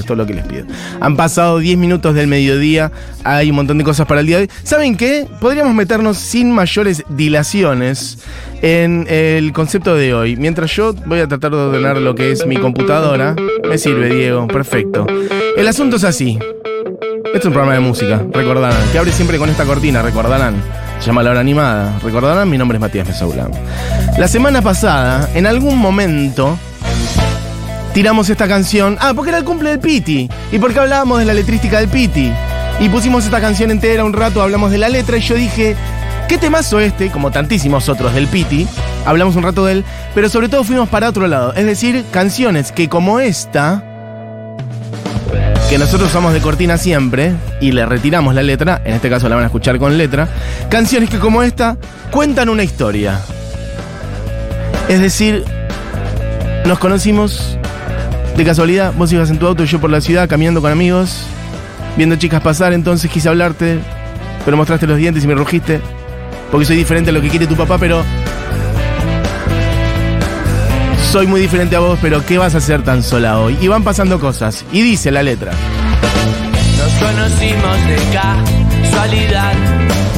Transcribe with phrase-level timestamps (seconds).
[0.00, 0.66] es todo lo que les pido.
[1.00, 2.92] Han pasado 10 minutos del mediodía,
[3.24, 4.50] hay un montón de cosas para el día de hoy.
[4.62, 5.26] ¿Saben qué?
[5.40, 8.18] Podríamos meternos sin mayores dilaciones
[8.62, 10.36] en el concepto de hoy.
[10.36, 13.36] Mientras yo voy a tratar de ordenar lo que es mi computadora.
[13.68, 15.06] Me sirve, Diego, perfecto.
[15.56, 16.38] El asunto es así.
[17.34, 20.54] Esto es un programa de música, recordarán, que abre siempre con esta cortina, recordarán.
[21.00, 21.98] Se llama La Hora Animada.
[21.98, 23.48] Recordarán, mi nombre es Matías Mesaula.
[24.18, 26.56] La semana pasada, en algún momento,
[27.94, 28.98] tiramos esta canción.
[29.00, 30.28] Ah, porque era el cumple del Piti.
[30.52, 32.30] Y porque hablábamos de la letrística del Piti.
[32.80, 35.76] Y pusimos esta canción entera un rato, hablamos de la letra y yo dije,
[36.28, 37.10] ¿qué temazo este?
[37.10, 38.66] Como tantísimos otros del Piti.
[39.06, 41.54] Hablamos un rato de él, pero sobre todo fuimos para otro lado.
[41.54, 43.84] Es decir, canciones que como esta,
[45.70, 49.36] que nosotros usamos de cortina siempre y le retiramos la letra, en este caso la
[49.36, 50.28] van a escuchar con letra,
[50.68, 51.76] canciones que como esta
[52.10, 53.20] cuentan una historia.
[54.88, 55.44] Es decir,
[56.66, 57.56] nos conocimos
[58.36, 61.24] de casualidad, vos ibas en tu auto y yo por la ciudad caminando con amigos,
[61.96, 63.78] viendo chicas pasar, entonces quise hablarte,
[64.44, 65.80] pero mostraste los dientes y me rugiste,
[66.50, 68.02] porque soy diferente a lo que quiere tu papá, pero...
[71.12, 73.56] Soy muy diferente a vos, pero ¿qué vas a hacer tan sola hoy?
[73.60, 74.64] Y van pasando cosas.
[74.72, 75.52] Y dice la letra.
[76.76, 79.52] Nos conocimos de casualidad.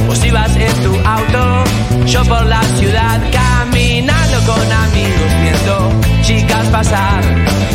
[0.07, 1.63] Vos ibas en tu auto,
[2.07, 3.21] yo por la ciudad,
[3.77, 5.91] caminando con amigos, viendo
[6.23, 7.21] chicas pasar.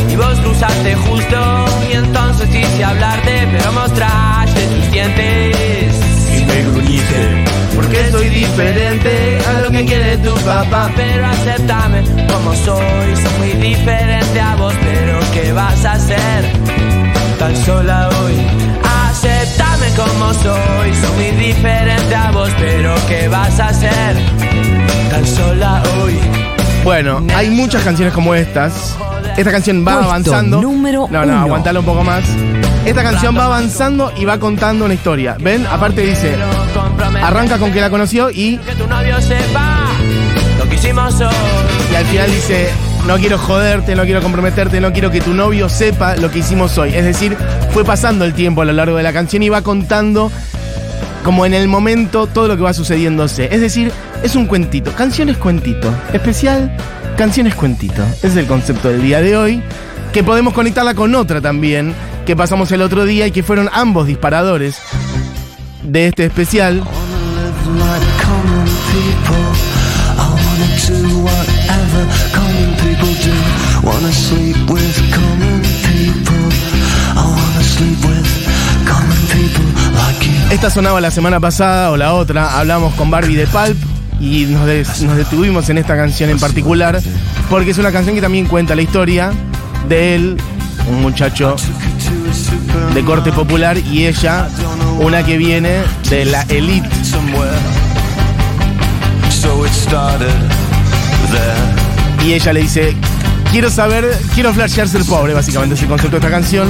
[0.09, 5.95] Y vos cruzaste justo, y entonces quise hablarte, pero mostraste tus dientes.
[6.37, 10.91] Y me gruñiste, porque soy diferente a lo que quiere tu papá.
[10.95, 16.43] Pero aceptame como soy, soy muy diferente a vos, pero ¿qué vas a hacer?
[17.39, 18.82] Tan sola hoy.
[19.95, 24.15] Como soy, soy muy diferente a vos, pero ¿qué vas a hacer?
[25.11, 26.19] Tan sola hoy.
[26.83, 28.95] Bueno, hay muchas canciones como estas.
[29.37, 30.61] Esta canción va Puesto avanzando.
[30.61, 31.41] número no, no, uno.
[31.41, 32.23] aguantalo un poco más.
[32.85, 35.37] Esta canción va avanzando y va contando una historia.
[35.39, 35.65] ¿Ven?
[35.67, 36.35] Aparte dice,
[37.21, 39.85] arranca con que la conoció y, Que tu novio sepa
[40.59, 41.33] lo que hicimos hoy.
[41.91, 42.69] y al final dice,
[43.07, 46.77] no quiero joderte, no quiero comprometerte, no quiero que tu novio sepa lo que hicimos
[46.77, 46.93] hoy.
[46.93, 47.37] Es decir,
[47.73, 50.31] fue pasando el tiempo a lo largo de la canción y va contando
[51.23, 53.49] como en el momento todo lo que va sucediéndose.
[53.51, 53.91] Es decir,
[54.21, 54.91] es un cuentito.
[54.91, 55.91] Canciones cuentito.
[56.13, 56.77] Especial,
[57.17, 58.03] canciones cuentito.
[58.17, 59.63] Ese es el concepto del día de hoy.
[60.11, 61.95] Que podemos conectarla con otra también,
[62.27, 64.77] que pasamos el otro día y que fueron ambos disparadores
[65.81, 66.83] de este especial.
[74.05, 74.52] I
[80.63, 83.75] Esta sonaba la semana pasada o la otra, hablamos con Barbie de Pulp
[84.21, 87.01] y nos, des- nos detuvimos en esta canción en particular
[87.49, 89.33] porque es una canción que también cuenta la historia
[89.89, 90.37] de él,
[90.89, 91.57] un muchacho
[92.95, 94.47] de corte popular y ella,
[95.01, 95.79] una que viene
[96.09, 96.87] de la elite.
[102.25, 102.95] Y ella le dice,
[103.51, 106.69] quiero saber, quiero flashear ser pobre, básicamente es el concepto de esta canción.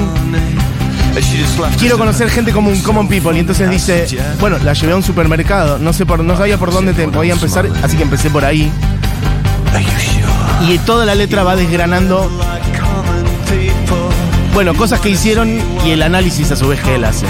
[1.78, 3.36] Quiero conocer gente como un common people.
[3.36, 4.08] Y entonces dice,
[4.40, 5.78] bueno, la llevé a un supermercado.
[5.78, 8.72] No sé por, no sabía por dónde te podía empezar, así que empecé por ahí.
[10.68, 12.30] Y toda la letra va desgranando,
[14.54, 17.26] bueno, cosas que hicieron y el análisis a su vez que él hace.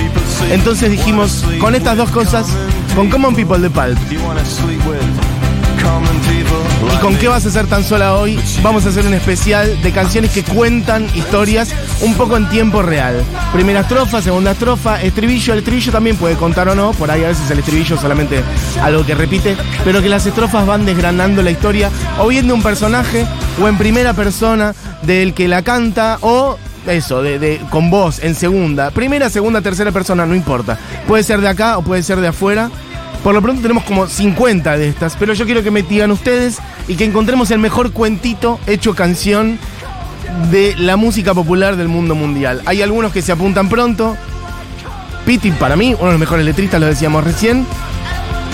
[0.52, 2.46] Entonces dijimos, con estas dos cosas,
[2.96, 3.98] con Common People de Pulp
[6.94, 9.92] y con qué vas a hacer tan sola hoy, vamos a hacer un especial de
[9.92, 13.24] canciones que cuentan historias un poco en tiempo real.
[13.52, 15.54] Primera estrofa, segunda estrofa, estribillo.
[15.54, 18.42] El estribillo también puede contar o no, por ahí a veces el estribillo es solamente
[18.82, 21.90] algo que repite, pero que las estrofas van desgranando la historia
[22.20, 23.26] o bien de un personaje
[23.62, 24.74] o en primera persona
[25.04, 26.58] del que la canta o
[26.88, 28.92] eso, de- con voz en segunda.
[28.92, 30.78] Primera, segunda, tercera persona, no importa.
[31.08, 32.70] Puede ser de acá o puede ser de afuera.
[33.23, 36.57] Por lo pronto tenemos como 50 de estas, pero yo quiero que me digan ustedes
[36.89, 39.57] y que encontremos el mejor cuentito hecho canción
[40.51, 42.61] de la música popular del mundo mundial.
[42.66, 44.17] Hay algunos que se apuntan pronto.
[45.25, 47.66] Piti, para mí, uno de los mejores letristas, lo decíamos recién.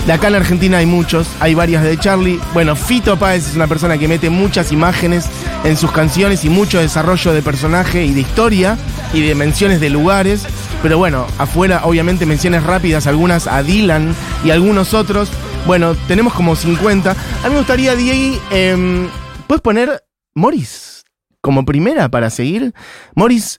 [0.06, 2.40] De acá en Argentina hay muchos, hay varias de Charlie.
[2.54, 5.26] Bueno, Fito Páez es una persona que mete muchas imágenes
[5.64, 8.78] en sus canciones y mucho desarrollo de personaje y de historia
[9.12, 10.46] y de menciones de lugares.
[10.82, 15.30] Pero bueno, afuera obviamente menciones rápidas, algunas a Dylan y algunos otros.
[15.66, 17.10] Bueno, tenemos como 50.
[17.10, 19.08] A mí me gustaría, Diego, em,
[19.46, 20.04] ¿puedes poner
[20.34, 21.04] Morris
[21.42, 22.72] como primera para seguir?
[23.14, 23.58] Morris,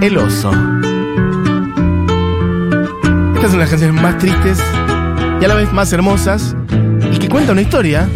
[0.00, 0.52] el oso.
[3.34, 4.62] Estas son las canciones más tristes
[5.40, 6.54] y a la vez más hermosas
[7.10, 8.08] y que cuenta una historia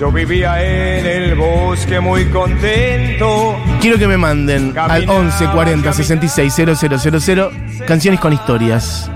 [0.00, 3.54] Yo vivía en el bosque muy contento.
[3.82, 7.50] Quiero que me manden al 11 40 66 000
[7.86, 9.10] canciones con historias.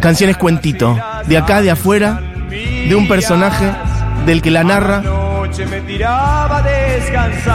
[0.00, 0.98] Canciones cuentito.
[1.28, 2.20] De acá, de afuera,
[2.50, 3.70] de un personaje
[4.26, 5.04] del que la narra.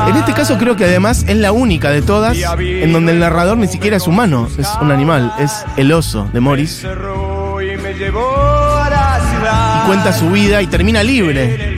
[0.07, 3.57] En este caso creo que además es la única de todas en donde el narrador
[3.57, 6.85] ni siquiera es humano, es un animal, es el oso de Morris.
[9.44, 9.88] Y.
[9.88, 11.77] Cuenta su vida y termina libre.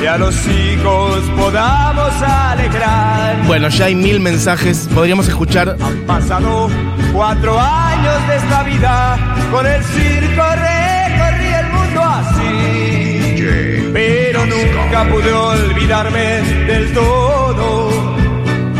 [0.00, 3.42] y a los hijos podamos alegrar.
[3.46, 6.70] Bueno, ya hay mil mensajes, podríamos escuchar Han pasado
[7.12, 9.18] cuatro años de esta vida,
[9.50, 13.90] con el circo recorrí el mundo así.
[13.92, 18.16] Pero nunca pude olvidarme del todo,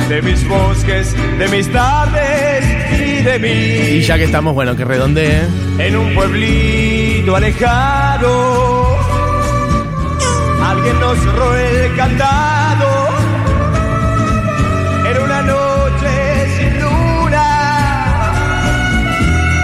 [0.09, 2.65] de mis bosques, de mis tardes
[2.99, 3.97] y de mí.
[3.99, 5.43] y ya que estamos, bueno, que redondee.
[5.79, 8.60] En un pueblito alejado,
[10.71, 13.09] alguien nos cerró el candado.
[15.11, 18.33] Era una noche sin luna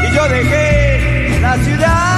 [0.03, 2.17] y yo dejé la ciudad.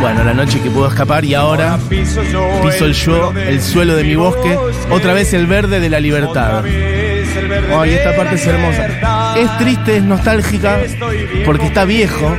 [0.00, 4.14] Bueno, la noche que pudo escapar y ahora piso el yo, el suelo de mi
[4.14, 4.56] bosque,
[4.90, 6.62] otra vez el verde de la libertad.
[7.76, 9.34] Ay, esta parte es hermosa.
[9.36, 10.78] Es triste, es nostálgica,
[11.44, 12.36] porque está viejo,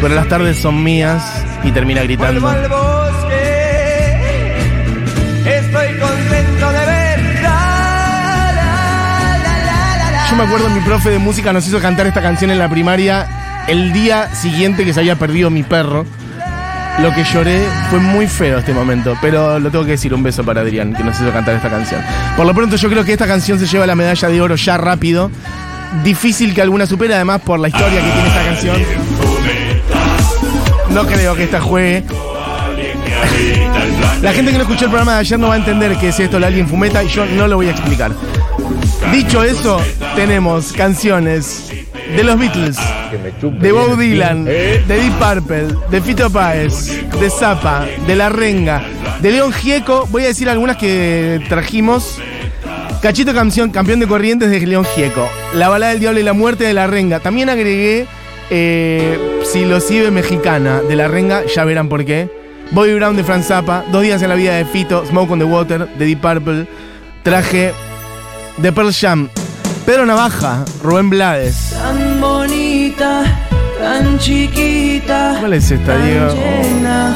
[0.00, 2.91] pero las tardes son mías y termina gritando.
[10.32, 13.64] Yo me acuerdo mi profe de música nos hizo cantar esta canción en la primaria
[13.68, 16.06] el día siguiente que se había perdido mi perro.
[17.00, 20.42] Lo que lloré fue muy feo este momento, pero lo tengo que decir, un beso
[20.42, 22.00] para Adrián, que nos hizo cantar esta canción.
[22.34, 24.78] Por lo pronto yo creo que esta canción se lleva la medalla de oro ya
[24.78, 25.30] rápido.
[26.02, 28.76] Difícil que alguna supere, además por la historia que tiene esta canción.
[30.92, 32.04] No creo que esta juegue.
[34.22, 36.18] La gente que no escuchó el programa de ayer no va a entender qué es
[36.20, 38.12] esto, la alguien fumeta, y yo no lo voy a explicar.
[39.12, 39.80] Dicho eso,
[40.16, 41.70] tenemos canciones
[42.16, 42.76] de los Beatles,
[43.60, 48.82] de Bob Dylan, de Deep Purple, de Fito Páez, de Zappa, de La Renga,
[49.20, 50.06] de León Gieco.
[50.10, 52.18] Voy a decir algunas que trajimos.
[53.00, 55.28] Cachito canción, campeón de corrientes de León Gieco.
[55.54, 57.20] La balada del diablo y la muerte de La Renga.
[57.20, 58.06] También agregué
[58.50, 59.78] eh, Si lo
[60.12, 62.28] mexicana de La Renga, ya verán por qué.
[62.70, 65.44] Bobby Brown de Franz Zappa, Dos días en la vida de Fito, Smoke on the
[65.44, 66.66] Water de Deep Purple.
[67.22, 67.72] Traje
[68.58, 69.28] de Pearl Jam.
[69.86, 71.70] Pedro Navaja, Rubén Blades.
[71.72, 73.22] Tan bonita,
[73.80, 75.36] tan chiquita.
[75.40, 76.28] ¿Cuál es esta, Diego?
[76.32, 77.14] llena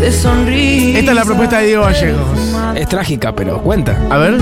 [0.00, 0.98] de sonrisas.
[1.00, 2.38] Esta es la propuesta de Diego Gallegos.
[2.76, 3.96] Es trágica, pero cuenta.
[4.10, 4.38] A ver,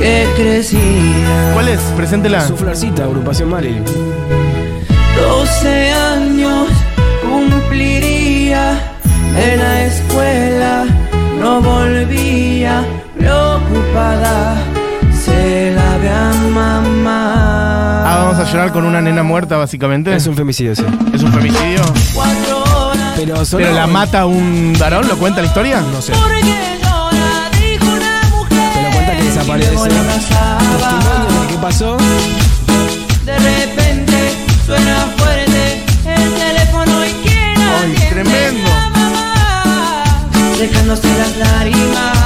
[0.00, 1.50] Que crecía.
[1.54, 1.80] ¿cuál es?
[1.96, 2.46] Preséntela.
[2.46, 3.84] Su florcita, agrupación Marilyn.
[5.16, 6.68] 12 años
[7.22, 8.78] cumpliría
[9.36, 10.84] en la escuela.
[11.40, 12.84] No volvía
[13.18, 14.56] preocupada.
[15.28, 18.02] Se la ve a mamá.
[18.04, 20.14] Ah, vamos a llorar con una nena muerta, básicamente.
[20.14, 20.84] Es un femicidio, sí.
[21.12, 21.80] ¿Es un femicidio.
[22.14, 23.12] Cuatro horas.
[23.16, 25.06] Pero, sonó- ¿Pero la mata un varón?
[25.08, 25.80] ¿Lo cuenta la historia?
[25.92, 26.12] No sé.
[26.12, 26.78] Mujer.
[28.74, 29.70] Pero cuenta que desaparece.
[29.70, 31.96] Testimonio de qué pasó.
[33.24, 38.70] De repente suena fuerte el teléfono y quién Ay, tremendo.
[40.58, 42.17] dejándose las lágrimas.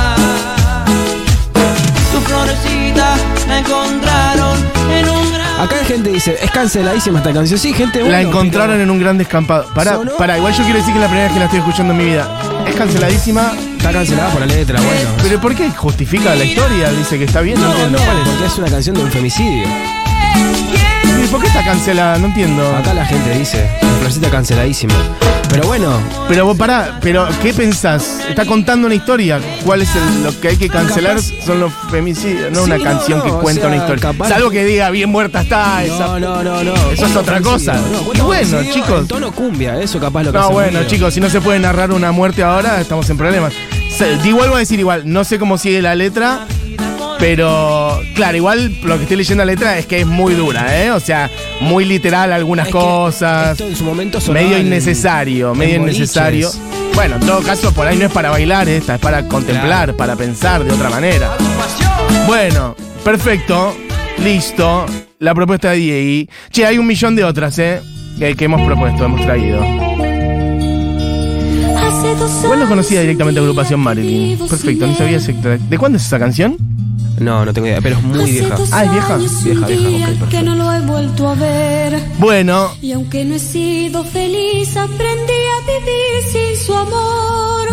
[3.47, 4.59] La encontraron
[4.91, 7.59] en un gran Acá hay gente que dice, es canceladísima esta canción.
[7.59, 9.67] Sí, gente La bueno, encontraron pero en un gran descampado.
[9.75, 10.13] Pará, ¿Sonó?
[10.17, 11.99] pará, igual yo quiero decir que es la primera vez que la estoy escuchando en
[11.99, 12.29] mi vida.
[12.67, 15.11] Es canceladísima, Está cancelada por la letra, bueno.
[15.23, 16.91] pero ¿por qué justifica la historia?
[16.91, 17.99] Dice que está bien, no, entiendo.
[17.99, 18.29] ¿Cuál es?
[18.29, 19.67] Porque es una canción de un femicidio.
[21.23, 22.19] ¿Y por qué está cancelada?
[22.19, 22.77] No entiendo.
[22.77, 24.95] Acá la gente dice, la florcita canceladísima.
[25.49, 25.93] Pero bueno,
[26.29, 28.21] Pero vos pará, pero ¿qué pensás?
[28.29, 29.39] Está contando una historia.
[29.65, 31.17] ¿Cuál es el- lo que hay que cancelar?
[31.17, 34.03] capaz- Son los femicidios, no Sí, una no, canción que o cuenta sea, una historia.
[34.03, 36.07] capaz- Salvo que diga bien muerta está esa.
[36.07, 36.75] no, no, no, no.
[36.91, 37.77] Eso es otra cosa.
[38.15, 39.03] Y bueno, chicos.
[39.03, 40.91] En tono cumbia, eso capaz lo que No, hace bueno, ruido.
[40.91, 43.53] chicos, si no se puede narrar una muerte ahora, estamos en problemas.
[43.97, 46.47] Se- di- vuelvo a decir igual, no sé cómo sigue la letra,
[47.27, 50.91] pero claro, igual lo que estoy leyendo la letra es que es muy dura, ¿eh?
[50.91, 55.53] O sea, muy literal algunas Es que cosas, Esto en su momento medio en- innecesario,
[55.53, 55.99] en medio boliches.
[55.99, 56.51] innecesario.
[56.97, 59.97] Bueno, en todo caso, por ahí no es para bailar esta, es para contemplar, Claro.
[59.97, 61.31] para pensar de otra manera.
[62.27, 62.75] Bueno,
[63.05, 63.73] perfecto,
[64.19, 64.85] listo.
[65.21, 66.33] la propuesta de Diego.
[66.51, 67.81] Che, hay un millón de otras, ¿eh?
[68.19, 69.65] Que, que hemos propuesto, hemos traído.
[72.43, 74.37] Igual no conocía directamente a agrupación Marilyn.
[74.49, 75.65] Perfecto, no sabía exactamente.
[75.69, 76.57] ¿De cuándo es esa canción?
[77.19, 78.57] No, no tengo idea, pero es muy vieja.
[78.73, 79.17] Ah, es vieja.
[79.17, 80.43] Vieja, vieja, ok, que perfecto.
[80.43, 82.01] no lo he vuelto a ver.
[82.19, 87.69] Bueno, Y aunque no he sido feliz, aprendí a vivir sin su amor.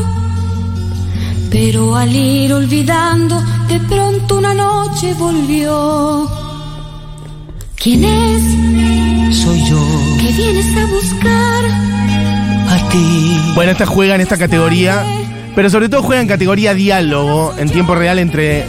[1.51, 6.29] Pero al ir olvidando, de pronto una noche volvió.
[7.81, 9.79] ¿Quién es Soy yo,
[10.19, 11.65] que vienes a buscar?
[12.71, 13.41] a ti.
[13.55, 15.03] bueno, esta juega en esta categoría.
[15.55, 18.63] Pero sobre todo juega en categoría diálogo en tiempo real entre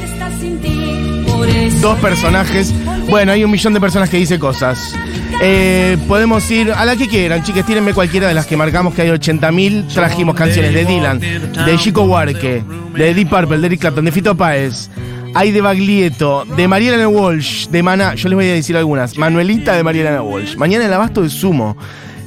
[1.80, 2.74] Dos personajes.
[3.08, 4.94] Bueno, hay un millón de personas que dice cosas.
[5.42, 9.02] Eh, podemos ir a la que quieran, chicas, tírenme cualquiera de las que marcamos que
[9.02, 9.88] hay 80.000.
[9.88, 12.62] Trajimos canciones de Dylan, de Chico Huarque,
[12.94, 14.90] de Deep Purple, de Eric Clapton, de Fito Páez.
[15.32, 18.14] Hay de Baglietto, de Mariana Walsh, de Maná.
[18.14, 19.16] Yo les voy a decir algunas.
[19.16, 20.56] Manuelita de Mariana Walsh.
[20.56, 21.76] Mañana el abasto de Sumo.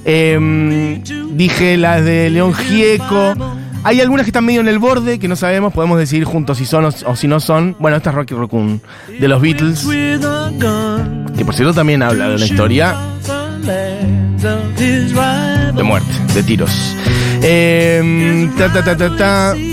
[0.05, 0.99] Eh,
[1.31, 3.35] dije las de León Gieco.
[3.83, 6.65] Hay algunas que están medio en el borde, que no sabemos, podemos decidir juntos si
[6.65, 7.75] son o, si no son.
[7.79, 8.81] Bueno, esta es Rocky Raccoon,
[9.19, 9.85] de los Beatles,
[11.37, 12.95] que por cierto también habla de una historia
[15.75, 16.95] de muerte, de tiros.
[17.41, 19.72] Eh, ta, ta, ta.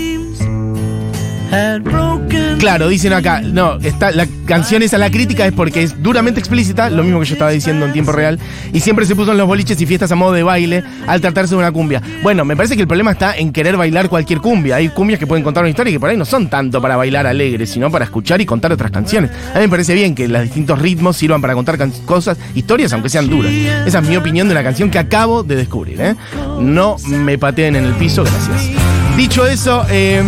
[2.59, 6.89] Claro, dicen acá, no, está, la canción esa, la crítica es porque es duramente explícita,
[6.89, 8.39] lo mismo que yo estaba diciendo en tiempo real,
[8.71, 11.55] y siempre se puso en los boliches y fiestas a modo de baile al tratarse
[11.55, 12.01] de una cumbia.
[12.23, 14.77] Bueno, me parece que el problema está en querer bailar cualquier cumbia.
[14.77, 16.95] Hay cumbias que pueden contar una historia y que por ahí no son tanto para
[16.95, 19.31] bailar alegres, sino para escuchar y contar otras canciones.
[19.53, 23.09] A mí me parece bien que los distintos ritmos sirvan para contar cosas, historias, aunque
[23.09, 23.51] sean duras.
[23.85, 26.15] Esa es mi opinión de una canción que acabo de descubrir, ¿eh?
[26.59, 28.69] No me pateen en el piso, gracias.
[29.17, 30.21] Dicho eso, eh,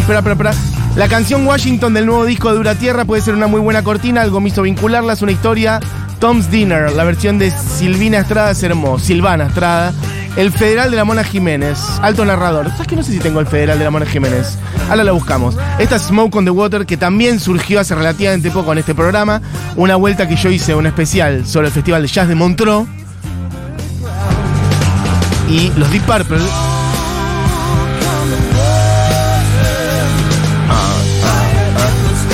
[0.00, 0.54] espera, espera, espera.
[0.96, 4.22] La canción Washington del nuevo disco de Dura Tierra puede ser una muy buena cortina,
[4.22, 5.80] algo me hizo vincularla, es una historia.
[6.18, 9.92] Tom's Dinner, la versión de Silvina Estrada es hermosa, Silvana Estrada.
[10.36, 12.70] El Federal de la Mona Jiménez, alto narrador.
[12.70, 14.58] ¿Sabes que no sé si tengo el Federal de la Mona Jiménez?
[14.88, 15.56] Ahora la buscamos.
[15.78, 19.40] Esta es Smoke on the Water, que también surgió hace relativamente poco en este programa.
[19.76, 22.86] Una vuelta que yo hice, un especial sobre el Festival de Jazz de Montreux.
[25.48, 26.38] Y los Deep Purple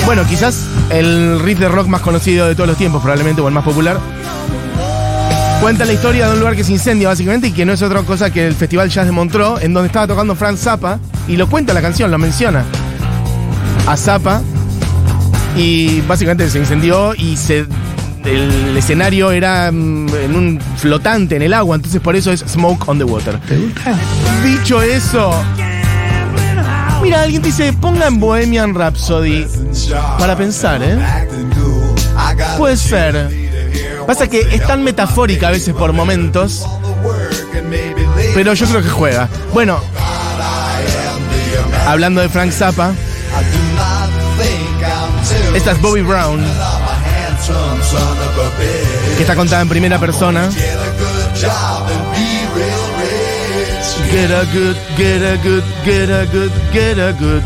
[0.07, 3.53] Bueno, quizás el riff de rock más conocido de todos los tiempos, probablemente, o el
[3.53, 3.99] más popular.
[5.59, 8.01] Cuenta la historia de un lugar que se incendia, básicamente, y que no es otra
[8.03, 10.97] cosa que el Festival Jazz de Montreux, en donde estaba tocando Frank Zappa,
[11.27, 12.63] y lo cuenta la canción, lo menciona.
[13.85, 14.41] A Zappa,
[15.57, 17.65] y básicamente se incendió y se.
[18.23, 22.87] El escenario era mm, en un flotante en el agua, entonces por eso es Smoke
[22.87, 23.37] on the Water.
[24.41, 25.33] Dicho eso,
[27.01, 29.45] mira, alguien dice, pongan Bohemian Rhapsody
[30.17, 30.97] para pensar, ¿eh?
[32.57, 33.29] Puede ser.
[34.05, 36.65] Pasa que es tan metafórica a veces por momentos,
[38.33, 39.27] pero yo creo que juega.
[39.53, 39.79] Bueno,
[41.87, 42.93] hablando de Frank Zappa,
[45.53, 46.43] esta es Bobby Brown,
[49.17, 50.49] que está contada en primera persona.
[54.09, 57.43] Get a good, get a good, get a good, get a good.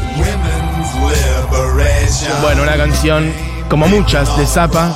[2.39, 3.31] Bueno, una canción
[3.69, 4.95] como muchas de Zappa,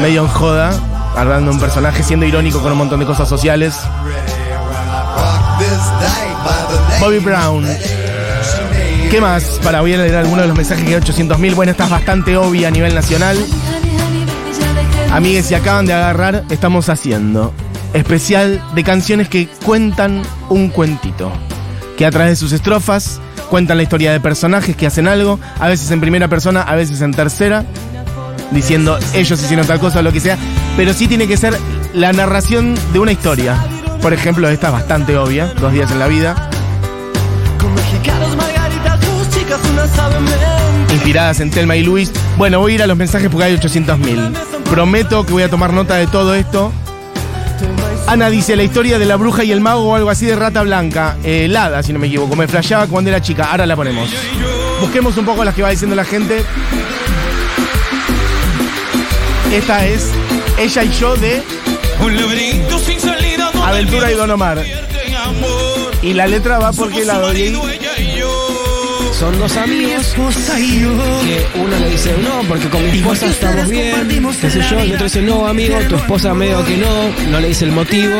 [0.00, 0.72] medio en joda,
[1.16, 3.74] hablando un personaje siendo irónico con un montón de cosas sociales.
[7.00, 7.66] Bobby Brown.
[9.10, 9.60] ¿Qué más?
[9.62, 11.54] Para voy a leer algunos de los mensajes que hay 800.000.
[11.54, 13.36] Bueno, esta es bastante obvia a nivel nacional.
[15.12, 17.52] Amigues, si acaban de agarrar, estamos haciendo
[17.92, 21.32] especial de canciones que cuentan un cuentito.
[21.96, 25.68] Que a través de sus estrofas cuentan la historia de personajes que hacen algo, a
[25.68, 27.64] veces en primera persona, a veces en tercera,
[28.52, 30.38] diciendo ellos hicieron tal cosa o lo que sea,
[30.76, 31.58] pero sí tiene que ser
[31.92, 33.56] la narración de una historia.
[34.00, 36.50] Por ejemplo, esta es bastante obvia, Dos días en la vida,
[40.92, 42.12] inspiradas en Telma y Luis.
[42.36, 44.32] Bueno, voy a ir a los mensajes porque hay 800.000.
[44.70, 46.72] Prometo que voy a tomar nota de todo esto.
[48.10, 50.64] Ana dice la historia de la bruja y el mago o algo así de rata
[50.64, 51.16] blanca.
[51.22, 52.34] Eh, Lada, si no me equivoco.
[52.34, 53.44] Me flasheaba cuando era chica.
[53.44, 54.10] Ahora la ponemos.
[54.80, 56.42] Busquemos un poco las que va diciendo la gente.
[59.52, 60.10] Esta es
[60.58, 61.40] Ella y yo de
[62.00, 64.60] Un laberinto sin salida donde Aventura y Don Omar.
[66.02, 67.56] Y la letra va porque la doy.
[69.20, 70.14] Son dos amigos
[71.26, 74.08] que uno le dice no, porque con mi esposa estamos bien,
[74.40, 77.48] qué sé yo, el otro dice no, amigo, tu esposa medio que no, no le
[77.48, 78.16] dice el motivo.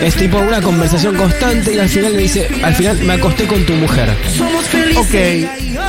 [0.00, 3.66] Es tipo una conversación constante y al final le dice, al final me acosté con
[3.66, 4.16] tu mujer.
[4.36, 5.04] Somos felices.
[5.04, 5.14] Ok.
[5.14, 5.82] ella y yo,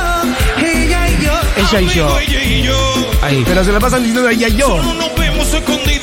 [0.58, 1.32] ella y yo.
[1.56, 2.18] Ella y yo.
[2.18, 3.10] Ella y yo.
[3.22, 3.44] Ahí.
[3.46, 4.82] Pero se la pasan diciendo ay, ay, yo.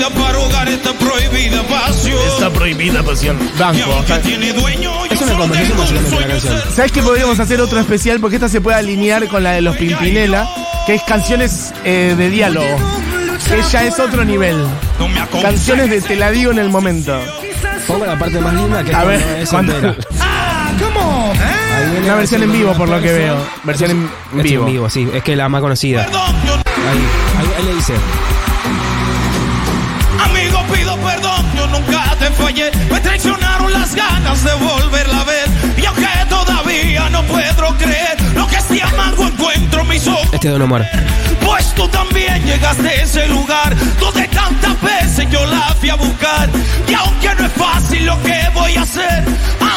[0.05, 2.19] Escondidas para ahogar esta prohibida pasión.
[2.27, 3.37] Esta prohibida pasión.
[3.57, 4.03] Banco.
[4.23, 6.61] tiene dueño, Es una conversación musicalmente la canción.
[6.75, 8.19] ¿Sabes que podríamos hacer otro especial?
[8.19, 10.47] Porque esta se puede alinear con la de los Pimpinela,
[10.85, 12.67] que es canciones eh, de diálogo.
[13.47, 14.65] Que ya es otro nivel.
[15.41, 17.19] Canciones de te la digo en el momento.
[17.87, 19.95] Pongo la parte más linda que es A ver, es entera.
[21.91, 23.37] Viene Una versión en vivo, por lo que veo.
[23.63, 24.09] Versión en
[24.43, 24.65] vivo.
[24.65, 25.07] en vivo, sí.
[25.13, 26.03] Es que la más conocida.
[26.03, 27.93] Ahí, ahí le dice.
[30.95, 32.71] Pido perdón, yo nunca te fallé.
[32.91, 35.47] Me traicionaron las ganas de volverla a ver.
[35.77, 40.27] Y aunque todavía no puedo creer lo que este amargo encuentro en mis ojos.
[40.33, 40.89] Este es Don Omar.
[41.45, 46.49] Pues tú también llegaste a ese lugar donde tantas veces yo la fui a buscar.
[46.87, 49.23] Y aunque no es fácil lo que voy a hacer,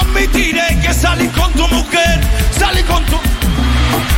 [0.01, 2.21] admitiré que salí con tu mujer,
[2.59, 3.17] salí con tu.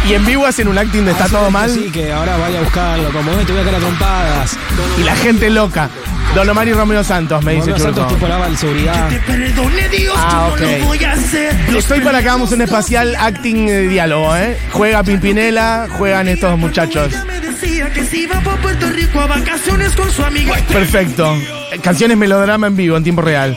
[0.08, 1.70] Y en vivo hacen un acting de está todo mal.
[1.70, 3.10] Sí, que ahora vaya a buscarlo.
[3.12, 4.56] Como "Eh, te voy a caer a trompadas.
[4.98, 5.88] Y la gente loca.
[6.34, 8.28] Don Omar y Romeo Santos, me dice Romeo Santos Churco.
[8.28, 9.08] la el seguridad.
[9.26, 10.78] Perdone Dios, Ah, yo no ok.
[10.80, 11.56] lo voy a hacer.
[11.76, 14.56] Estoy para que hagamos un espacial acting de diálogo, ¿eh?
[14.70, 17.08] Juega Pimpinela, juegan estos muchachos.
[17.12, 20.54] Ella me decía que si iba para Puerto Rico a vacaciones con su amiga.
[20.72, 21.36] Perfecto.
[21.82, 23.56] Canciones melodrama en vivo, en tiempo real.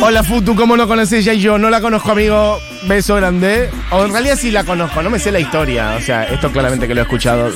[0.00, 1.58] Hola Futu, ¿cómo no conoces ya y yo?
[1.58, 2.60] No la conozco, amigo.
[2.86, 3.68] Beso grande.
[3.90, 5.96] O en realidad sí la conozco, no me sé la historia.
[5.96, 7.50] O sea, esto claramente que lo he escuchado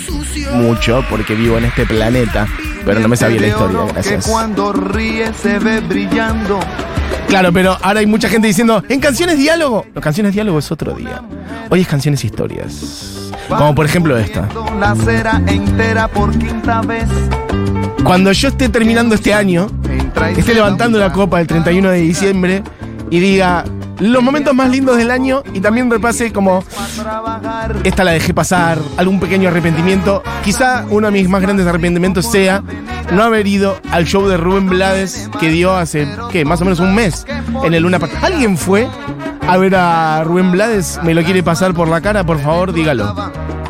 [0.54, 2.48] mucho porque vivo en este planeta.
[2.84, 4.24] Pero no me sabía la historia, gracias.
[4.24, 6.58] Que cuando ríe se ve brillando.
[7.28, 9.86] Claro, pero ahora hay mucha gente diciendo, en canciones diálogo.
[9.94, 11.22] No, canciones diálogo es otro día.
[11.70, 13.30] Hoy es canciones historias.
[13.48, 14.48] Como por ejemplo esta.
[14.78, 17.08] La cera entera por quinta vez.
[18.04, 19.68] Cuando yo esté terminando este año,
[20.36, 22.62] esté levantando la copa el 31 de diciembre
[23.10, 23.64] y diga
[24.02, 26.64] los momentos más lindos del año y también repase como
[27.84, 30.22] esta la dejé pasar, algún pequeño arrepentimiento.
[30.44, 32.62] Quizá uno de mis más grandes arrepentimientos sea
[33.12, 36.44] no haber ido al show de Rubén Blades que dio hace, ¿qué?
[36.44, 37.26] Más o menos un mes
[37.62, 38.12] en el Luna Park.
[38.22, 38.88] ¿Alguien fue
[39.46, 40.98] a ver a Rubén Blades?
[41.04, 42.24] ¿Me lo quiere pasar por la cara?
[42.24, 43.14] Por favor, dígalo.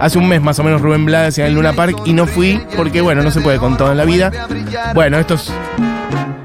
[0.01, 2.61] Hace un mes más o menos Rubén Blades en el Luna Park y no fui
[2.77, 4.33] porque, bueno, no se puede con todo en la vida.
[4.95, 5.53] Bueno, esto es...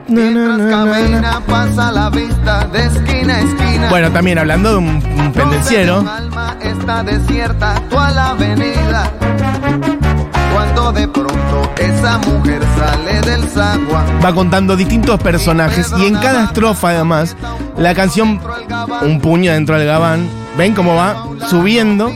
[0.07, 0.91] Mientras na, na, na.
[0.91, 3.89] camina pasa la vista de esquina a esquina.
[3.89, 4.87] Bueno, también hablando de un,
[5.19, 6.01] un pendenciero.
[6.01, 9.11] Tu alma está desierta toda la avenida.
[10.53, 14.05] Cuando de pronto esa mujer sale del sagua.
[14.23, 17.35] va contando distintos personajes y en cada estrofa además
[17.77, 18.39] la canción
[19.01, 22.11] un puño dentro del gabán ven cómo va subiendo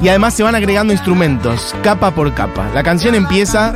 [0.00, 3.74] y además se van agregando instrumentos capa por capa la canción empieza.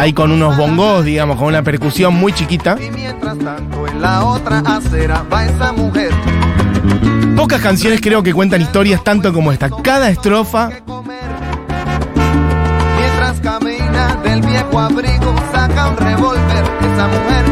[0.00, 4.24] Ahí con unos bongos digamos con una percusión muy chiquita Y mientras tanto en la
[4.24, 6.10] otra acera va esa mujer.
[7.36, 10.70] pocas canciones creo que cuentan historias tanto como esta cada estrofa
[12.96, 17.44] Mientras camina del viejo abrigo saca un revólver esa mujer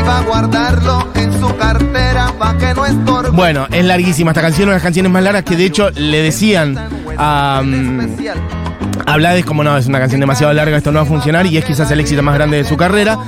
[0.00, 3.30] y va a guardarlo en su cartera para que no estorbe.
[3.30, 6.22] bueno es larguísima esta canción una de las canciones más largas que de hecho le
[6.22, 6.76] decían
[7.16, 8.16] a mm,
[8.98, 9.14] Especial.
[9.14, 11.56] a Blades como no, es una canción demasiado larga, esto no va a funcionar y
[11.56, 13.18] es quizás el éxito más grande de su carrera.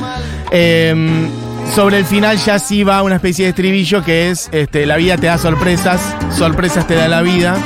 [0.50, 1.28] Eh,
[1.74, 5.16] sobre el final ya sí va una especie de estribillo que es este, la vida
[5.16, 6.00] te da sorpresas,
[6.36, 7.56] sorpresas te da la vida.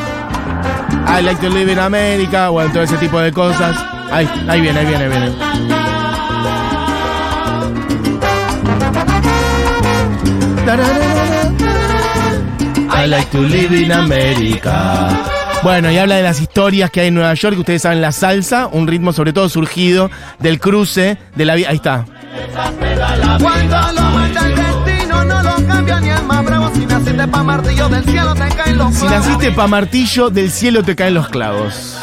[1.07, 3.77] I like to live in America, bueno, todo ese tipo de cosas.
[4.11, 5.33] Ahí, ahí viene, ahí viene, ahí viene.
[12.91, 15.34] I like to live in America.
[15.65, 17.59] Bueno, y habla de las historias que hay en Nueva York.
[17.59, 21.71] Ustedes saben la salsa, un ritmo sobre todo surgido del cruce de la vida.
[21.71, 22.05] Ahí está.
[23.41, 26.71] Cuando lo el destino no lo cambia ni el más bravo.
[26.75, 29.27] Si naciste pa' martillo del cielo te caen los Si clavos.
[29.27, 31.97] naciste pa' martillo, del cielo te caen los clavos.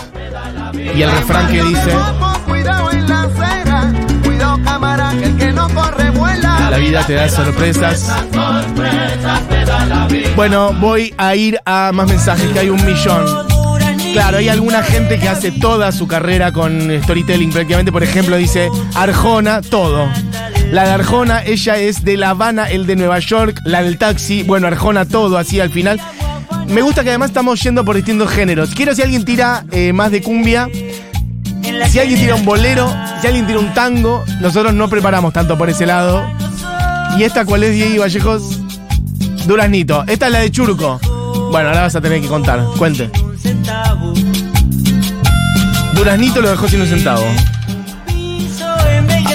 [0.96, 1.94] Y el refrán que dice,
[6.72, 8.12] la vida te da sorpresas.
[10.36, 13.51] Bueno, voy a ir a más mensajes, que hay un millón.
[14.14, 17.92] Claro, hay alguna gente que hace toda su carrera con storytelling prácticamente.
[17.92, 20.10] Por ejemplo, dice Arjona, todo.
[20.72, 24.44] La de Arjona, ella es de La Habana, el de Nueva York, la del taxi.
[24.44, 26.00] Bueno, Arjona, todo así al final.
[26.68, 28.72] Me gusta que además estamos yendo por distintos géneros.
[28.76, 30.70] Quiero si alguien tira eh, más de cumbia.
[31.90, 35.70] Si alguien tira un bolero, si alguien tira un tango, nosotros no preparamos tanto por
[35.70, 36.26] ese lado.
[37.18, 38.60] ¿Y esta cuál es, Diego Vallejos?
[39.48, 40.04] Duraznito.
[40.08, 41.00] Esta es la de Churco.
[41.52, 42.62] Bueno, ahora vas a tener que contar.
[42.78, 43.10] Cuente.
[45.94, 47.24] Duraznito lo dejó sin un centavo.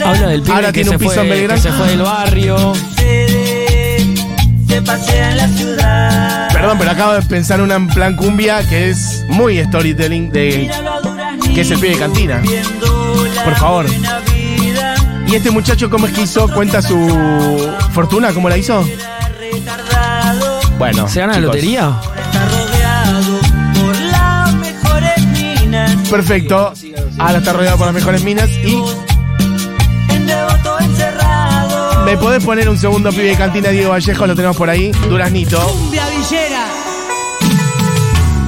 [0.05, 1.55] Habla del pibe Ahora que tiene se un piso fue, en Belgrano.
[1.63, 2.73] que se fue del barrio.
[4.69, 6.49] Se pasea en la ciudad.
[6.53, 10.71] Perdón, pero acabo de pensar una en plan cumbia que es muy storytelling de
[11.55, 12.43] que es el pibe de cantina.
[13.45, 13.87] Por favor.
[15.27, 16.49] ¿Y este muchacho cómo es que hizo?
[16.49, 18.33] ¿Cuenta su fortuna?
[18.33, 18.87] ¿Cómo la hizo?
[20.79, 21.09] Bueno.
[21.09, 21.93] ¿Se gana la lotería?
[26.11, 26.73] Perfecto.
[27.19, 28.83] Ahora está rodeado por las mejores minas y.
[32.05, 34.27] ¿Me podés poner un segundo pibe de cantina Diego Vallejo?
[34.27, 34.93] Lo tenemos por ahí.
[35.09, 35.59] Duraznito.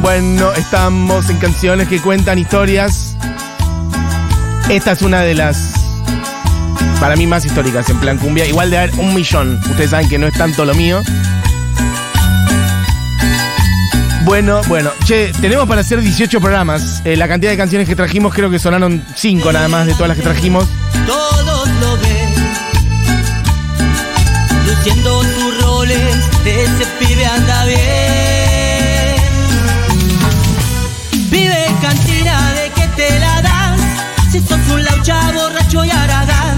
[0.00, 3.16] Bueno, estamos en canciones que cuentan historias.
[4.68, 5.74] Esta es una de las.
[7.00, 8.46] Para mí más históricas en plan cumbia.
[8.46, 9.58] Igual de haber un millón.
[9.70, 11.02] Ustedes saben que no es tanto lo mío.
[14.28, 14.90] Bueno, bueno.
[15.06, 17.00] Che, tenemos para hacer 18 programas.
[17.06, 20.08] Eh, la cantidad de canciones que trajimos creo que sonaron 5 nada más de todas
[20.08, 20.66] las que trajimos.
[21.06, 22.34] Todos lo ven.
[24.66, 27.78] Luciendo sus roles, ese pibe anda bien.
[31.30, 33.80] Vive cantina de que te la das.
[34.30, 36.57] Si sos un laucha borracho y aragán.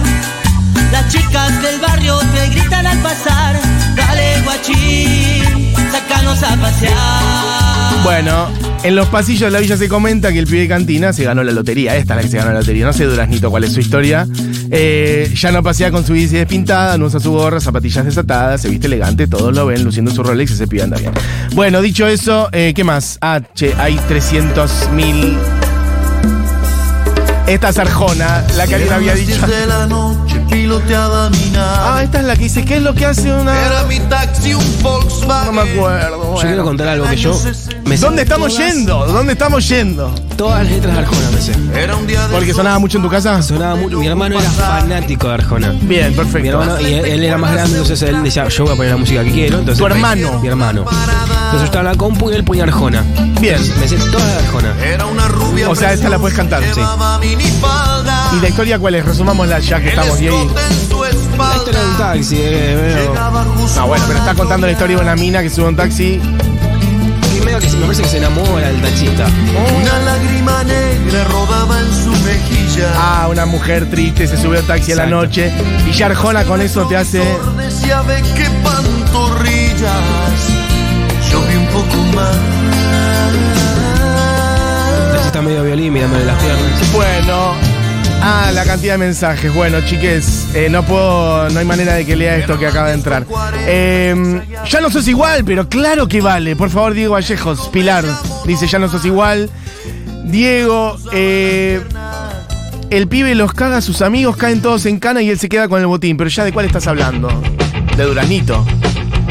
[0.93, 3.61] Las chicas del barrio te gritan al pasar.
[3.95, 8.03] Dale guachín, sácanos a pasear.
[8.03, 8.49] Bueno,
[8.83, 11.45] en los pasillos de la villa se comenta que el pibe de cantina se ganó
[11.45, 11.97] la lotería.
[11.97, 12.87] Esta es la que se ganó la lotería.
[12.87, 14.27] No sé Duraznito cuál es su historia.
[14.71, 18.69] Eh, ya no pasea con su bici despintada, no usa su gorra, zapatillas desatadas, se
[18.69, 21.13] viste elegante, todos lo ven luciendo su Rolex, ese pibe anda bien.
[21.55, 23.19] Bueno, dicho eso, eh, ¿qué más?
[23.21, 25.37] Ah, che, hay 300 mil.
[27.49, 29.45] Esta es Arjona, la que alguien había dicho.
[29.45, 32.05] de la noche piloteaba mi Ah, nave.
[32.05, 33.85] esta es la que dice, ¿qué es lo que hace Era una...?
[33.89, 35.55] mi taxi, un Volkswagen.
[35.55, 36.35] No me acuerdo.
[36.37, 37.39] Yo quiero contar algo que yo
[37.87, 39.07] me sé ¿Dónde estamos todas- yendo?
[39.07, 40.15] ¿Dónde estamos yendo?
[40.37, 41.53] Todas las letras de Arjona me sé.
[41.75, 43.43] Era un día de ¿Porque sonaba mucho en tu casa?
[43.43, 43.99] Sonaba mucho.
[43.99, 45.75] Mi hermano era fanático de Arjona.
[45.83, 46.49] Bien, Mi perfecto.
[46.49, 48.97] hermano, y él, él era más grande, entonces él decía, yo voy a poner la
[48.99, 49.59] música que quiero.
[49.59, 50.41] Entonces, Tu hermano.
[50.41, 50.85] Mi hermano.
[50.91, 53.05] Entonces yo estaba en la compu y él ponía Arjona.
[53.41, 53.59] Bien.
[53.81, 54.75] Me sé todas las de Arjona.
[54.85, 55.69] Era una rubia.
[55.69, 56.81] O sea, esta la puedes cantar, sí.
[58.33, 59.05] ¿Y la historia cuál es?
[59.05, 63.15] Resumámosla ya que El estamos, su La historia de un taxi, eh, medio-
[63.77, 66.21] No, bueno, pero está contando la historia de una mina que sube a un taxi.
[67.37, 69.27] y medio que se- me parece que se enamora del taxista.
[69.81, 72.93] Una lágrima negra rodaba en su mejilla.
[72.97, 75.27] Ah, una mujer triste se sube a un taxi a la Exacto.
[75.27, 75.53] noche.
[75.89, 77.19] Y ya Arjona con eso te hace.
[77.57, 78.03] Decía,
[78.37, 79.81] qué pantorrillas.
[81.33, 82.37] Yo vi un poco más.
[85.07, 86.93] El taxista medio violín mirándole las piernas.
[86.93, 87.70] Bueno.
[88.23, 89.53] Ah, la cantidad de mensajes.
[89.55, 92.95] Bueno, chiques, eh, no puedo, no hay manera de que lea esto que acaba de
[92.95, 93.25] entrar.
[93.67, 96.55] Eh, ya no sos igual, pero claro que vale.
[96.55, 98.05] Por favor, Diego Vallejos, Pilar,
[98.45, 99.49] dice ya no sos igual.
[100.25, 101.81] Diego, eh,
[102.91, 105.81] el pibe los caga sus amigos, caen todos en cana y él se queda con
[105.81, 106.17] el botín.
[106.19, 107.29] Pero ya de cuál estás hablando?
[107.97, 108.67] De Duranito.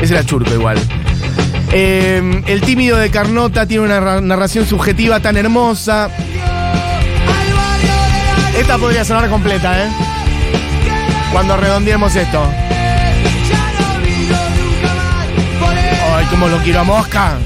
[0.01, 0.79] Ese era Churco igual.
[1.71, 6.09] Eh, el tímido de Carnota tiene una ra- narración subjetiva tan hermosa.
[8.59, 9.87] Esta podría sonar completa, ¿eh?
[11.31, 12.43] Cuando redondeemos esto.
[16.13, 17.37] Ay, cómo lo quiero a Mosca.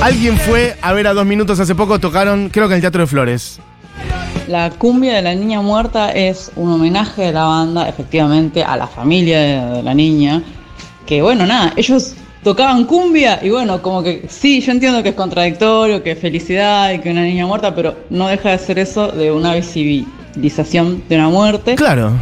[0.00, 3.02] Alguien fue a ver a dos minutos hace poco, tocaron, creo que en el Teatro
[3.02, 3.60] de Flores.
[4.46, 8.86] La cumbia de la niña muerta es un homenaje de la banda, efectivamente, a la
[8.86, 10.42] familia de, de la niña.
[11.04, 12.14] Que bueno, nada, ellos
[12.48, 16.90] tocaban cumbia y bueno, como que sí, yo entiendo que es contradictorio, que es felicidad
[16.92, 21.16] y que una niña muerta, pero no deja de ser eso de una visibilización de
[21.16, 21.74] una muerte.
[21.74, 22.12] Claro.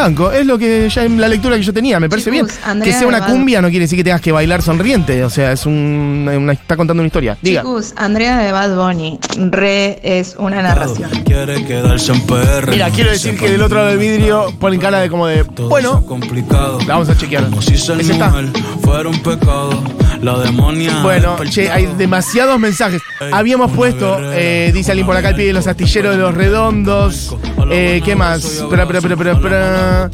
[0.00, 2.60] Banco, es lo que ya en la lectura que yo tenía, me parece Chicos, bien.
[2.64, 5.52] Andrea que sea una cumbia no quiere decir que tengas que bailar sonriente, o sea,
[5.52, 7.36] es un, una- está contando una historia.
[7.42, 7.60] Diga.
[7.62, 9.18] Chicos, Andrea de Bad Bunny,
[9.50, 11.10] re es una narración.
[11.24, 12.68] Quiere quedarse en PR.
[12.70, 16.04] Mira, quiero decir que del otro lado del vidrio ponen cara de como de, bueno,
[16.06, 16.78] complicado.
[16.80, 17.44] la vamos a chequear.
[17.44, 18.28] Como si ser ¿Es esta?
[18.28, 18.46] mujer
[18.82, 19.82] fuera un pecado.
[20.22, 21.02] La demonia.
[21.02, 23.00] Bueno, che, hay demasiados mensajes.
[23.32, 27.34] Habíamos puesto, eh, dice alguien por acá, el pie de los astilleros de los redondos.
[27.70, 28.64] Eh, ¿Qué más?
[28.68, 30.10] Pra, pra, pra.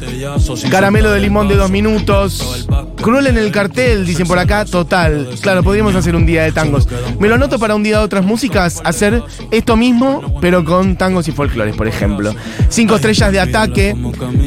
[0.69, 2.67] Caramelo de limón de dos minutos.
[3.01, 4.63] Cruel en el cartel, dicen por acá.
[4.65, 5.29] Total.
[5.41, 6.87] Claro, podríamos hacer un día de tangos.
[7.19, 8.81] Me lo anoto para un día de otras músicas.
[8.85, 12.33] Hacer esto mismo, pero con tangos y folclores, por ejemplo.
[12.69, 13.95] Cinco estrellas de ataque.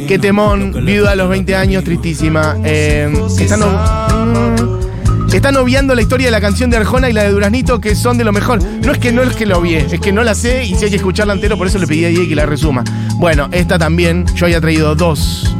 [0.08, 0.84] Que temón.
[0.86, 2.56] Viuda a los 20 años, tristísima.
[2.64, 4.89] Eh, están no-
[5.36, 8.18] están obviando la historia de la canción de Arjona y la de Duraznito, que son
[8.18, 8.62] de lo mejor.
[8.62, 10.84] No es que no es que lo obvié, es que no la sé y si
[10.84, 12.82] hay que escucharla entero, por eso le pedí a Diego que la resuma.
[13.16, 15.54] Bueno, esta también, yo había traído dos.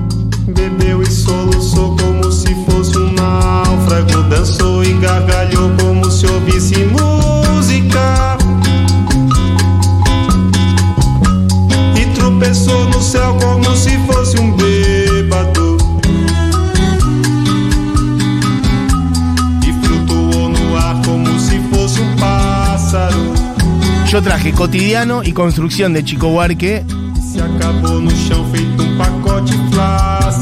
[24.11, 26.85] Yo traje cotidiano y construcción de Chico Huarque,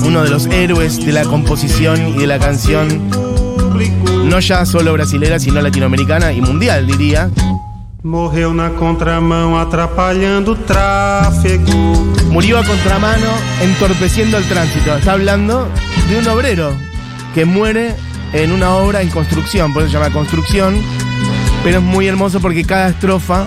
[0.06, 3.10] uno de los héroes de la composición y de la canción,
[4.24, 7.30] no ya solo brasilera, sino latinoamericana y mundial, diría.
[8.02, 11.92] Morreu na contramão atrapalhando tráfego.
[12.30, 13.26] Murió a contramano
[13.60, 14.96] entorpeciendo el tránsito.
[14.96, 15.68] Está hablando
[16.08, 16.72] de un obrero
[17.34, 17.96] que muere
[18.32, 20.80] en una obra en construcción, por eso se llama construcción.
[21.64, 23.46] Pero es muy hermoso porque cada estrofa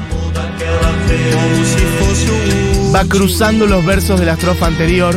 [2.93, 5.15] va cruzando los versos de la estrofa anterior.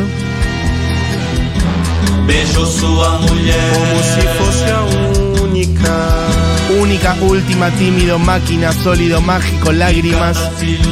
[6.79, 7.15] Única.
[7.21, 10.37] Última, tímido, máquina, sólido, mágico, lágrimas.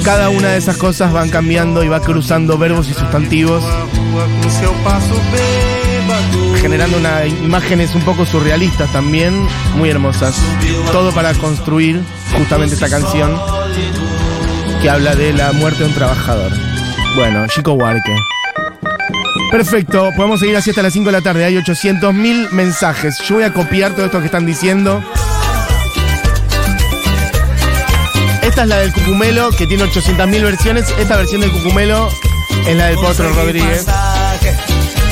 [0.04, 3.64] Cada una de esas cosas van cambiando y va cruzando verbos y sustantivos,
[6.62, 10.36] generando unas imágenes un poco surrealistas también, muy hermosas.
[10.92, 12.02] Todo para construir
[12.36, 13.40] justamente esta canción
[14.84, 16.52] que habla de la muerte de un trabajador.
[17.16, 18.14] Bueno, Chico Huarque.
[19.50, 21.46] Perfecto, podemos seguir así hasta las 5 de la tarde.
[21.46, 23.18] Hay 800.000 mensajes.
[23.20, 25.02] Yo voy a copiar todo esto que están diciendo.
[28.42, 30.94] Esta es la del Cucumelo, que tiene 800.000 versiones.
[31.00, 32.10] Esta versión del Cucumelo
[32.68, 33.86] es la del Potro Rodríguez.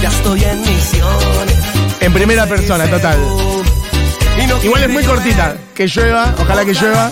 [0.02, 1.56] Ya estoy en misiones.
[2.02, 3.18] En primera persona, total.
[4.64, 5.56] Igual es muy cortita.
[5.74, 7.12] Que llueva, ojalá que llueva.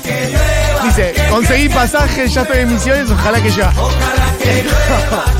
[1.29, 3.73] Conseguí pasajes, ya estoy en misiones, ojalá que llueva.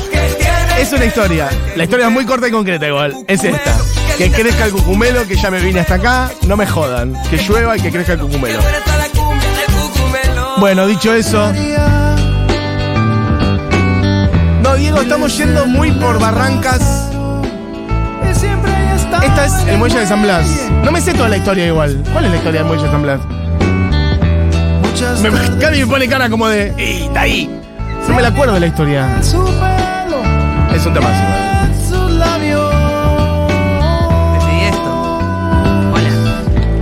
[0.80, 1.50] Es una historia.
[1.76, 3.14] La historia es muy corta y concreta igual.
[3.26, 3.76] Es esta.
[4.16, 6.30] Que crezca el cucumelo, que ya me vine hasta acá.
[6.46, 7.14] No me jodan.
[7.28, 8.60] Que llueva y que crezca el cucumelo.
[10.58, 11.52] Bueno, dicho eso.
[14.62, 17.10] No, Diego, estamos yendo muy por barrancas.
[19.22, 20.46] Esta es el muelle de San Blas.
[20.82, 22.02] No me sé toda la historia igual.
[22.10, 23.20] ¿Cuál es la historia del muelle de San Blas?
[25.22, 25.30] Me,
[25.60, 26.72] Cami me pone cara como de.
[26.78, 27.50] ¡Ey, está ahí!
[28.08, 29.18] No me la acuerdo de la historia.
[29.18, 29.34] Es
[30.86, 31.49] un tema igual.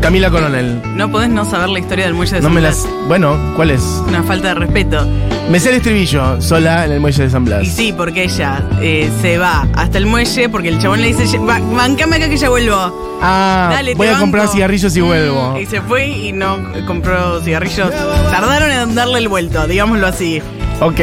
[0.08, 0.80] Camila Coronel.
[0.96, 2.82] No podés no saber la historia del muelle de No San me Blas.
[2.86, 3.08] las.
[3.08, 3.82] Bueno, ¿cuál es?
[4.08, 5.06] Una falta de respeto.
[5.50, 7.62] Me sé el estribillo, sola en el muelle de San Blas.
[7.62, 11.36] Y sí, porque ella eh, se va hasta el muelle porque el chabón le dice,
[11.38, 13.18] "Va- bancame acá que ya vuelvo.
[13.20, 14.54] Ah, Dale, te voy a comprar banco".
[14.54, 15.58] cigarrillos y vuelvo.
[15.60, 17.90] Y se fue y no compró cigarrillos.
[18.30, 20.40] Tardaron en darle el vuelto, digámoslo así.
[20.80, 21.00] Ok.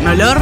[0.00, 0.38] Un olor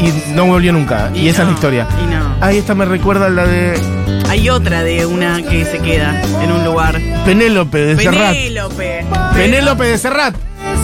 [0.00, 1.08] Y no volvió nunca.
[1.14, 1.86] Y, Y esa es no, la historia.
[2.02, 2.34] y no.
[2.44, 3.78] Ahí esta me recuerda a la de
[4.28, 7.00] Hay otra de una que se queda en un lugar.
[7.24, 8.32] Penélope de Serrat.
[8.34, 9.04] Penélope.
[9.34, 10.34] Penélope de Serrat.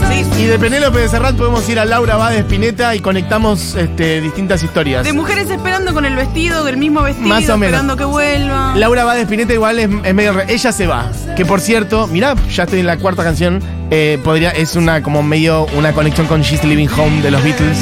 [0.09, 4.21] Sí, Y de Penélope de Serrat podemos ir a Laura Bade Espineta y conectamos este,
[4.21, 5.05] distintas historias.
[5.05, 7.67] De mujeres esperando con el vestido, del mismo vestido, Más o menos.
[7.75, 8.75] esperando que vuelva.
[8.77, 10.33] Laura Bade Espineta igual es, es medio...
[10.33, 11.11] re- Ella se va.
[11.37, 13.61] Que por cierto, mirá, ya estoy en la cuarta canción.
[13.91, 17.79] eh, podría, es una como medio una conexión con She's Living Home de los Beatles.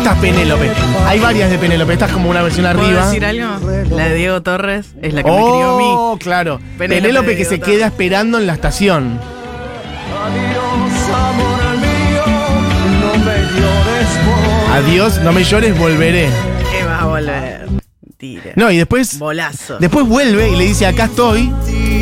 [0.00, 0.70] Esta es Penélope.
[1.04, 1.92] Hay varias de Penélope.
[1.92, 3.04] Esta es como una versión ¿Puedo arriba.
[3.04, 3.70] decir algo?
[3.90, 5.84] La de Diego Torres es la que me crió a mí.
[5.94, 6.58] Oh, claro.
[6.78, 9.20] Penélope Penélope de que se queda esperando en la estación.
[14.72, 16.30] Adiós, no me llores, volveré.
[16.72, 17.68] Que va a volver.
[18.16, 18.52] Tira.
[18.56, 19.18] No, y después.
[19.18, 19.78] Bolazo.
[19.78, 21.52] Después vuelve y le dice, acá estoy.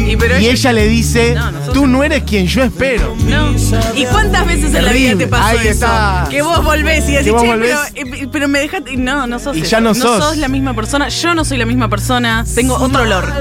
[0.08, 3.14] Y, pero Y ella le dice, No, nosotros- tú no eres quien yo espero.
[3.24, 3.52] No.
[3.94, 5.16] ¿Y cuántas veces en la vida Terrible.
[5.24, 5.70] te pasó Ahí eso?
[5.70, 6.26] está.
[6.30, 7.76] Que vos volvés y decís, vos che, volvés.
[7.94, 8.96] pero, eh, pero me dejaste.
[8.96, 9.70] No, no sos Y eso.
[9.70, 10.36] ya no sos.
[10.38, 11.08] la misma persona.
[11.08, 12.44] Yo no soy la misma persona.
[12.54, 13.32] Tengo otro olor.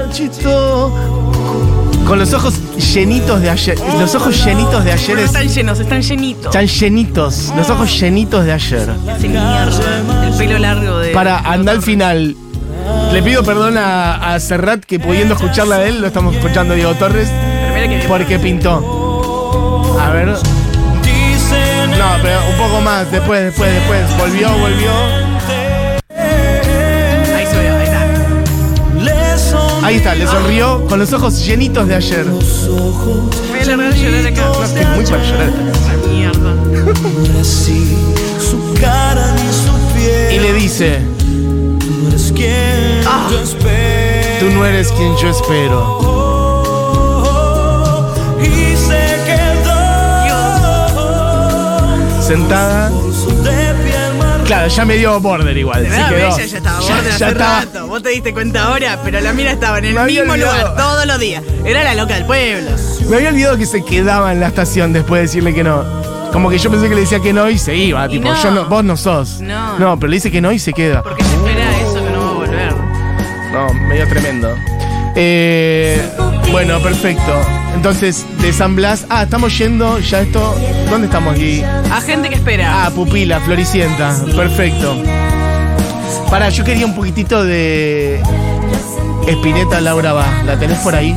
[2.06, 2.54] Con los ojos
[2.94, 3.78] llenitos de ayer.
[4.00, 6.46] Los ojos llenitos de ayer No es- están llenos, están llenitos.
[6.46, 7.52] están llenitos.
[7.54, 8.88] Los ojos llenitos de ayer.
[9.20, 10.26] Mierda.
[10.26, 11.10] El pelo largo de.
[11.12, 12.34] Para andar al final.
[13.12, 16.94] Le pido perdón a, a Serrat que pudiendo escucharla de él, lo estamos escuchando Diego
[16.94, 17.28] Torres,
[18.06, 19.96] porque pintó.
[19.98, 20.28] A ver.
[20.28, 24.00] No, pero un poco más, después, después, después.
[24.18, 24.90] Volvió, volvió.
[27.34, 28.06] Ahí subió, ahí está.
[29.86, 32.24] Ahí está, le sonrió con los ojos llenitos de ayer.
[32.26, 34.42] Me voy a largar a llorar acá.
[34.42, 36.10] No, es que es muy para llorar esta canción.
[36.12, 36.54] Mierda.
[40.30, 41.00] Y le dice,
[43.30, 44.38] yo espero.
[44.40, 45.98] tú no eres quien yo espero.
[48.40, 49.78] Y se quedó.
[52.22, 52.90] Sentada.
[54.44, 55.82] Claro, ya me dio border igual.
[55.82, 56.28] De sí verdad, quedó.
[56.36, 57.60] ella ya estaba Ya- borde ya hace estaba.
[57.60, 57.86] rato.
[57.86, 61.04] Vos te diste cuenta ahora, pero la mina estaba en el Me mismo lugar todos
[61.06, 61.42] los días.
[61.66, 62.70] Era la loca del pueblo.
[63.10, 65.84] Me había olvidado que se quedaba en la estación después de decirle que no.
[66.32, 68.06] Como que yo pensé que le decía que no y se iba.
[68.06, 68.42] Y tipo, no.
[68.42, 69.40] yo no, vos no sos.
[69.40, 69.78] No.
[69.78, 71.02] No, pero le dice que no y se queda.
[71.02, 71.22] Porque
[74.06, 74.54] tremendo.
[75.16, 76.00] Eh,
[76.52, 77.40] Bueno, perfecto.
[77.74, 79.04] Entonces, de San Blas.
[79.10, 80.54] Ah, estamos yendo ya esto.
[80.90, 81.62] ¿Dónde estamos aquí?
[81.92, 82.86] A gente que espera.
[82.86, 84.16] Ah, Pupila, Floricienta.
[84.34, 84.96] Perfecto.
[86.30, 88.20] Para, yo quería un poquitito de.
[89.26, 90.26] Espineta Laura va.
[90.44, 91.14] ¿La tenés por ahí?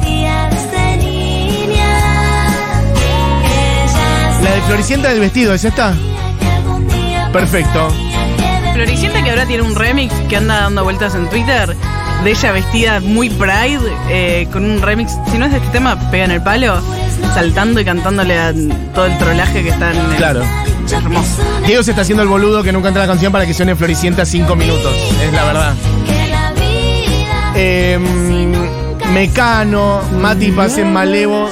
[4.44, 5.94] La de Floricienta del vestido, ¿es esta?
[7.32, 7.88] Perfecto.
[8.74, 11.76] Floricienta que ahora tiene un remix que anda dando vueltas en Twitter
[12.24, 13.80] de ella vestida muy Pride
[14.10, 16.80] eh, con un remix, si no es de este tema, pega en el palo,
[17.34, 18.54] saltando y cantándole a
[18.94, 20.44] todo el trolaje que está en el- Claro.
[20.92, 21.42] Hermoso.
[21.66, 24.26] Diego se está haciendo el boludo que nunca entra la canción para que suene Floricienta
[24.26, 24.94] cinco minutos.
[25.24, 25.74] Es la verdad.
[27.56, 27.98] Eh,
[29.14, 31.50] Mecano, Mati Pasen Malevo.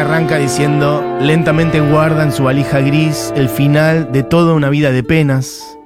[0.00, 5.02] Arranca diciendo, lentamente guarda en su valija gris el final de toda una vida de
[5.02, 5.76] penas.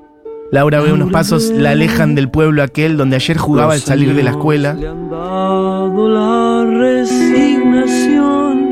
[0.52, 4.22] Laura ve unos pasos, la alejan del pueblo aquel donde ayer jugaba al salir de
[4.22, 4.74] la escuela.
[4.74, 8.68] Le han dado la resignación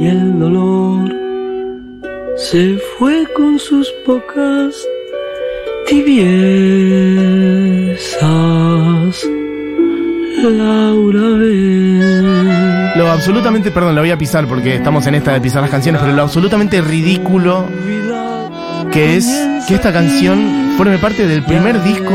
[0.00, 1.14] y el dolor.
[2.36, 4.74] Se fue con sus pocas
[5.86, 6.32] tibiezas.
[10.42, 12.01] Laura ve.
[12.96, 16.00] Lo absolutamente, perdón, lo voy a pisar porque estamos en esta de pisar las canciones,
[16.00, 17.66] pero lo absolutamente ridículo
[18.90, 19.26] que es
[19.66, 22.12] que esta canción forme parte del primer disco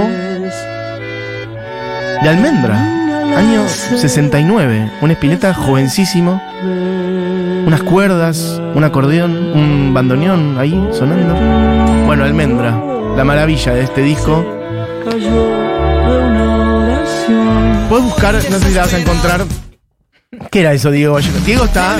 [2.22, 2.76] de Almendra,
[3.36, 4.92] año 69.
[5.02, 6.42] Un espineta jovencísimo,
[7.66, 11.34] unas cuerdas, un acordeón, un bandoneón ahí sonando.
[12.06, 12.80] Bueno, Almendra,
[13.16, 14.46] la maravilla de este disco.
[17.90, 19.67] Puedes buscar, no sé si la vas a encontrar.
[20.58, 21.20] ¿Qué era eso, Diego?
[21.46, 22.00] Diego está.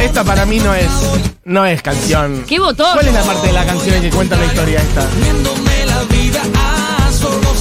[0.00, 0.86] Esta para mí no es.
[1.46, 2.44] No es canción.
[2.46, 2.86] ¿Qué votó?
[2.92, 5.08] ¿Cuál es la parte de la canción en que cuenta la historia esta?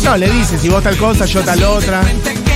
[0.03, 2.03] No, le dice, si vos tal cosa, yo tal otra.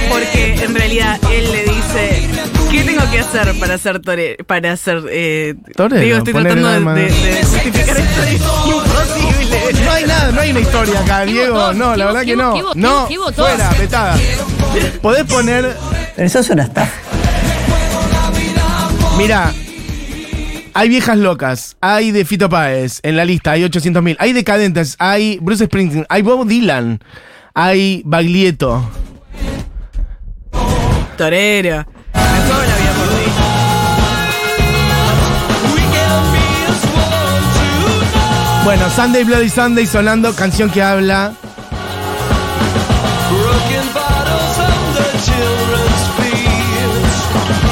[0.09, 2.27] Porque en realidad él le dice,
[2.71, 6.69] ¿qué tengo que hacer para ser tore para ser eh, Torero, Digo, estoy poner tratando
[6.69, 6.93] de, alma.
[6.95, 8.23] de- de justificar esto.
[8.23, 8.33] Es
[8.67, 9.83] imposible.
[9.85, 11.73] No hay nada, no hay una historia acá, Diego.
[11.73, 12.73] No, ¿Qué la verdad que no.
[12.75, 14.17] No, fuera, vetada.
[15.01, 15.75] Podés poner.
[16.17, 16.91] Eso es una estafa.
[19.17, 19.51] Mira,
[20.73, 25.39] hay viejas locas, hay de Fito Páez en la lista, hay 800.000, hay decadentes, hay
[25.41, 26.99] Bruce Springsteen, hay Bob Dylan,
[27.55, 28.87] hay Baglietto.
[31.17, 31.83] Torero.
[38.63, 41.31] Bueno, Sunday Bloody Sunday sonando, canción que habla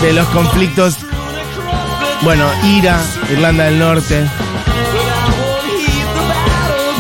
[0.01, 0.97] de los conflictos.
[2.23, 2.99] Bueno, Ira,
[3.31, 4.25] Irlanda del Norte.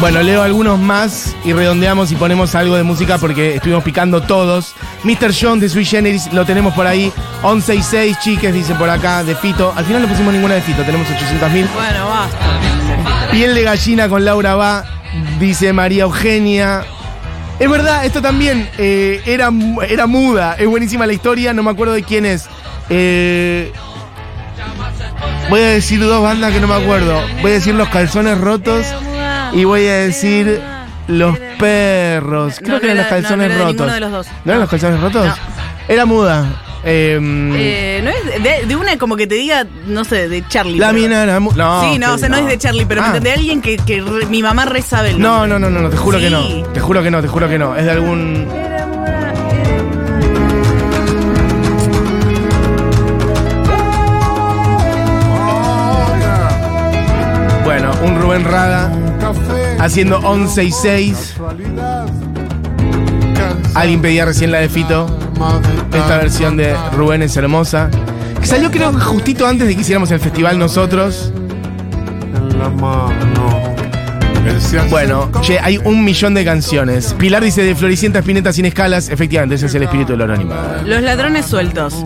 [0.01, 4.75] Bueno, leo algunos más y redondeamos y ponemos algo de música porque estuvimos picando todos.
[5.03, 5.33] Mr.
[5.39, 7.11] John de Sui Generis lo tenemos por ahí.
[7.43, 9.73] 11 y 6 chiques, dice por acá, de Fito.
[9.75, 11.67] Al final no pusimos ninguna de Fito, tenemos 800 mil.
[11.73, 13.31] Bueno, basta.
[13.31, 14.83] Piel de gallina con Laura Va,
[15.39, 16.83] dice María Eugenia.
[17.57, 19.49] Es verdad, esto también eh, era,
[19.87, 20.55] era muda.
[20.59, 22.47] Es buenísima la historia, no me acuerdo de quién es.
[22.89, 23.71] Eh,
[25.49, 27.21] voy a decir dos bandas que no me acuerdo.
[27.41, 28.85] Voy a decir Los Calzones Rotos
[29.53, 30.61] y voy a decir
[31.07, 32.59] Los Perros.
[32.63, 33.93] Creo que eran Los Calzones Rotos.
[33.93, 34.27] de los dos.
[34.43, 35.27] ¿No eran Los Calzones Rotos?
[35.87, 36.61] Era muda.
[36.87, 37.19] Eh,
[37.55, 40.77] Eh, no es de, de una como que te diga, no sé, de Charlie.
[40.77, 43.01] la pero- mina era mu- No, sí, no, o sea, no, es de Charlie, pero
[43.03, 43.19] Ah.
[43.19, 45.49] de alguien que, que re- mi mamá re sabe el No, nombre.
[45.49, 46.41] no, no, no, no, te juro que no.
[46.73, 47.75] Te juro que no, te juro que no.
[47.75, 48.47] Es de algún.
[57.63, 58.91] Bueno, un Rubén Rada
[59.79, 61.35] haciendo 11 y 6.
[63.73, 65.05] Alguien pedía recién la de Fito.
[65.93, 67.89] Esta versión de Rubén es hermosa.
[68.39, 71.31] Que salió creo justito antes de que hiciéramos el festival nosotros.
[74.89, 77.13] Bueno, che, hay un millón de canciones.
[77.17, 79.09] Pilar dice de Floricienta Espineta sin escalas.
[79.09, 80.81] Efectivamente, ese es el espíritu del oro animado.
[80.85, 82.05] Los ladrones sueltos.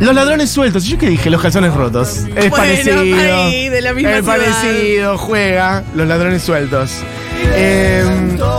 [0.00, 0.86] Los ladrones sueltos.
[0.86, 1.30] ¿Y ¿Yo qué dije?
[1.30, 2.24] Los calzones rotos.
[2.36, 3.00] Es Bueno, parecido.
[3.00, 4.36] ahí, de la misma es ciudad.
[4.38, 5.18] parecido.
[5.18, 5.84] Juega.
[5.94, 6.90] Los ladrones sueltos.
[7.54, 8.04] Eh,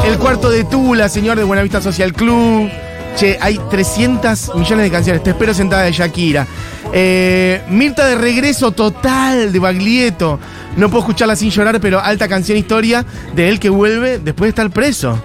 [0.05, 2.70] el cuarto de Tula, señor de Buenavista Social Club.
[3.16, 5.24] Che, hay 300 millones de canciones.
[5.24, 6.45] Te espero sentada de Shakira.
[6.94, 10.40] Eh, Mirta de regreso total de Baglietto.
[10.78, 14.50] No puedo escucharla sin llorar, pero alta canción historia de él que vuelve después de
[14.50, 15.22] estar preso.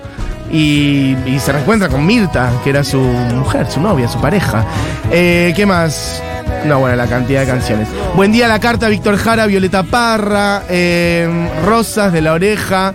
[0.50, 4.64] Y, se reencuentra con Mirta, que era su mujer, su novia, su pareja.
[5.10, 6.22] Eh, ¿Qué más?
[6.66, 7.88] No, bueno, la cantidad de canciones.
[8.14, 12.94] Buen día, la carta, Víctor Jara, Violeta Parra, eh, Rosas de la Oreja,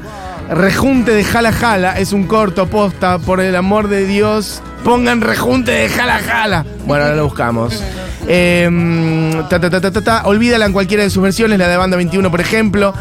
[0.50, 5.72] Rejunte de Jala Jala, es un corto posta, por el amor de Dios, pongan Rejunte
[5.72, 6.66] de Jala Jala.
[6.86, 7.84] Bueno, ahora lo buscamos.
[8.28, 10.22] Eh, ta, ta, ta.
[10.26, 12.94] Olvídala en cualquiera de sus versiones, la de Banda 21, por ejemplo.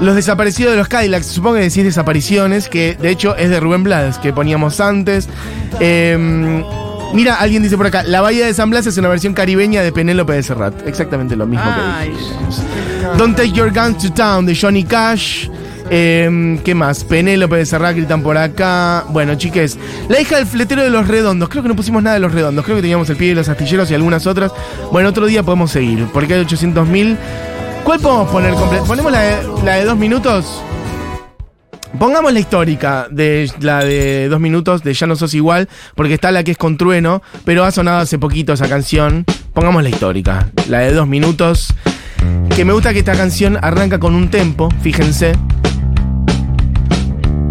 [0.00, 3.82] Los desaparecidos de los Cadillacs, supongo que decís desapariciones, que de hecho es de Rubén
[3.82, 5.28] Blades, que poníamos antes.
[5.80, 6.62] Eh,
[7.14, 9.90] mira, alguien dice por acá, La Bahía de San Blas es una versión caribeña de
[9.90, 10.86] Penélope de Serrat.
[10.86, 12.10] Exactamente lo mismo Ay.
[12.10, 12.62] que dijimos.
[13.16, 15.48] Don't Take Your Guns to Town de Johnny Cash.
[15.90, 17.04] Eh, ¿Qué más?
[17.04, 19.04] Penélope de Serrat gritan por acá.
[19.08, 19.78] Bueno, chiques.
[20.08, 21.48] La hija del fletero de los redondos.
[21.48, 22.64] Creo que no pusimos nada de los redondos.
[22.64, 24.52] Creo que teníamos el pie de los astilleros y algunas otras.
[24.92, 26.06] Bueno, otro día podemos seguir.
[26.12, 27.16] Porque hay 800.000.
[27.84, 28.54] ¿Cuál podemos poner?
[28.86, 30.62] ¿Ponemos la de, la de dos minutos?
[31.98, 36.30] Pongamos la histórica de la de dos minutos de Ya no sos igual, porque está
[36.30, 39.24] la que es con trueno, pero ha sonado hace poquito esa canción.
[39.54, 41.74] Pongamos la histórica, la de dos minutos.
[42.54, 45.32] Que me gusta que esta canción arranca con un tempo, fíjense.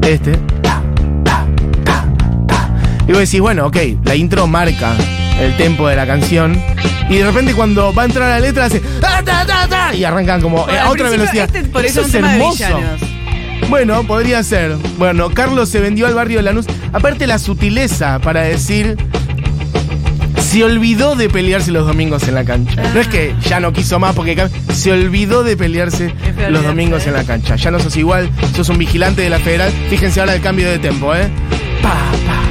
[0.07, 0.39] Este.
[3.07, 4.93] Y vos decís, bueno, ok, la intro marca
[5.37, 6.61] el tempo de la canción.
[7.09, 8.79] Y de repente cuando va a entrar la letra hace.
[9.01, 11.45] ta, ta, ta, ta, y arrancan como Bueno, eh, a otra velocidad.
[11.53, 12.63] este por eso Eso es hermoso.
[13.69, 14.77] Bueno, podría ser.
[14.97, 16.67] Bueno, Carlos se vendió al barrio de Lanús.
[16.93, 18.95] Aparte la sutileza para decir.
[20.47, 22.81] Se olvidó de pelearse los domingos en la cancha.
[22.93, 26.13] No es que ya no quiso más porque se olvidó de pelearse
[26.49, 27.57] los domingos en la cancha.
[27.57, 29.73] Ya no sos igual, sos un vigilante de la federal.
[29.89, 31.27] Fíjense ahora el cambio de tempo, ¿eh?
[31.81, 31.89] Pa,
[32.25, 32.46] pa.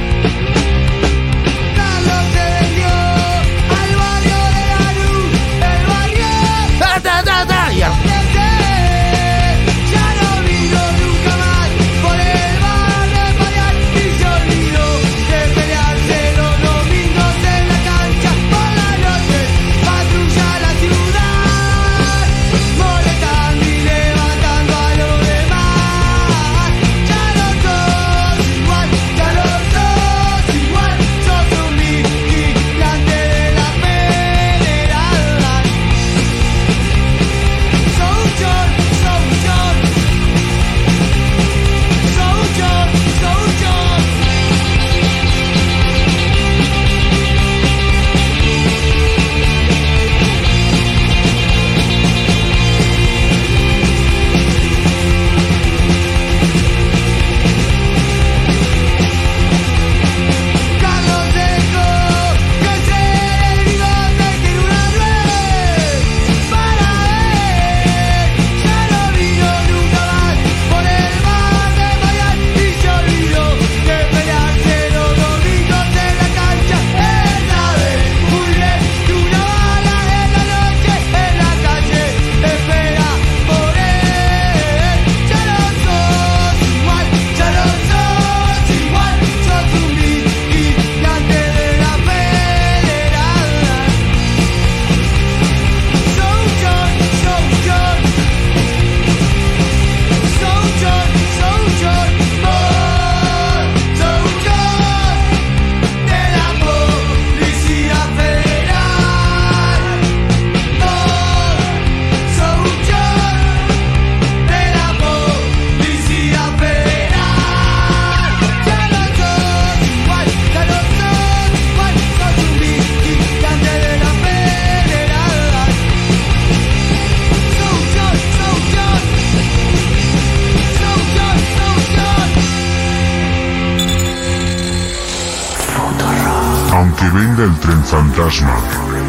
[138.17, 138.57] Fantasma,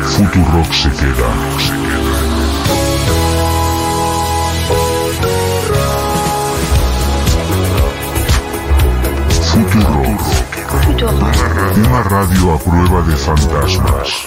[0.03, 1.29] Futurock se queda.
[9.41, 10.21] Futurock.
[11.77, 14.27] Una radio a prueba de fantasmas.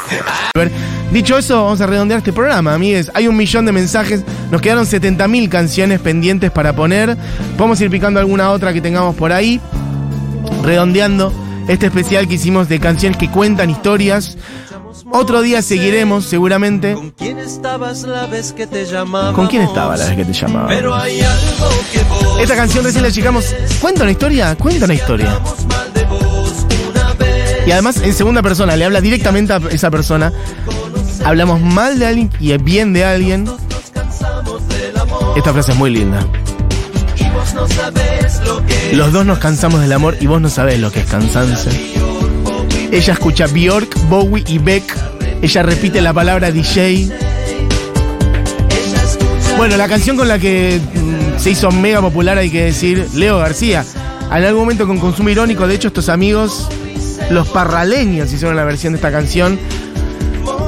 [0.55, 3.11] A dicho eso, vamos a redondear este programa, amigues.
[3.13, 7.15] Hay un millón de mensajes, nos quedaron 70.000 canciones pendientes para poner.
[7.55, 9.61] Podemos ir picando alguna otra que tengamos por ahí.
[10.63, 11.31] Redondeando
[11.67, 14.37] este especial que hicimos de canciones que cuentan historias.
[15.13, 16.95] Otro día seguiremos, seguramente.
[17.17, 19.33] ¿Quién estabas la vez que te llamaba?
[19.33, 20.67] ¿Con quién estaba la vez que te llamaba?
[20.67, 23.55] Pero hay algo que vos Esta canción recién la llegamos.
[23.81, 24.55] ¿Cuenta una historia?
[24.55, 25.39] Cuenta una historia.
[27.65, 30.31] Y además en segunda persona, le habla directamente a esa persona.
[31.23, 33.49] Hablamos mal de alguien y bien de alguien.
[35.35, 36.25] Esta frase es muy linda.
[38.93, 41.69] Los dos nos cansamos del amor y vos no sabés lo que es cansarse.
[42.91, 44.83] Ella escucha Bjork, Bowie y Beck.
[45.41, 47.09] Ella repite la palabra DJ.
[49.55, 53.37] Bueno, la canción con la que mm, se hizo mega popular, hay que decir, Leo
[53.37, 53.85] García.
[54.29, 56.67] En algún momento con consumo irónico, de hecho, estos amigos,
[57.29, 59.57] los parraleños, hicieron la versión de esta canción.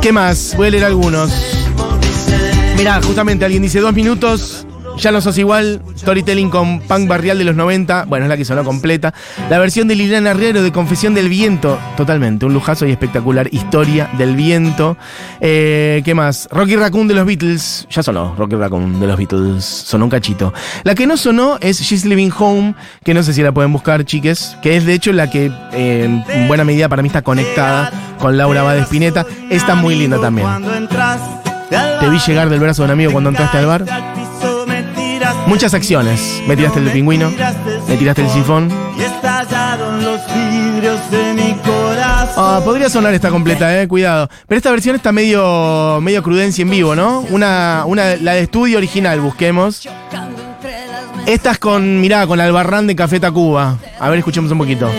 [0.01, 0.53] ¿Qué más?
[0.55, 1.29] Voy a leer algunos.
[2.77, 4.62] Mirá, justamente alguien dice dos minutos.
[4.97, 8.45] Ya no sos igual, storytelling con punk barrial de los 90, bueno, es la que
[8.45, 9.13] sonó completa.
[9.49, 13.49] La versión de Liliana Herrero de Confesión del Viento, totalmente, un lujazo y espectacular.
[13.51, 14.97] Historia del Viento.
[15.41, 16.47] Eh, ¿Qué más?
[16.51, 20.53] Rocky Raccoon de los Beatles, ya sonó, Rocky Raccoon de los Beatles, sonó un cachito.
[20.83, 24.05] La que no sonó es She's Living Home, que no sé si la pueden buscar,
[24.05, 27.91] chiques, que es de hecho la que eh, en buena medida para mí está conectada
[28.19, 29.25] con Laura Bade Spinetta.
[29.49, 30.47] Está muy linda también.
[31.99, 34.22] Te vi llegar del brazo de un amigo cuando entraste al bar.
[35.47, 36.41] Muchas acciones.
[36.47, 37.31] Me tiraste el pingüino,
[37.87, 38.71] me tiraste el sifón.
[38.97, 42.33] Y estallaron los vidrios de mi corazón.
[42.37, 44.29] Ah, podría sonar esta completa, eh, cuidado.
[44.47, 47.21] Pero esta versión está medio, medio crudencia en vivo, ¿no?
[47.29, 49.87] Una, una, la de estudio original, busquemos.
[51.25, 53.77] Esta es con, mirá, con Albarrán de Café Tacuba.
[53.99, 54.89] A ver, escuchemos un poquito.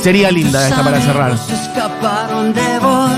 [0.00, 1.38] Sería linda esta para cerrar.
[1.38, 3.10] Se escaparon de vos.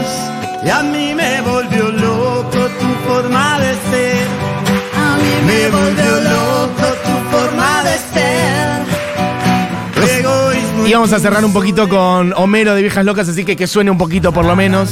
[0.64, 4.26] Y a mí me volvió loco tu forma de ser.
[4.94, 6.59] A mí me volvió loco
[10.90, 13.92] Y vamos a cerrar un poquito con Homero de Viejas Locas, así que que suene
[13.92, 14.90] un poquito por lo menos.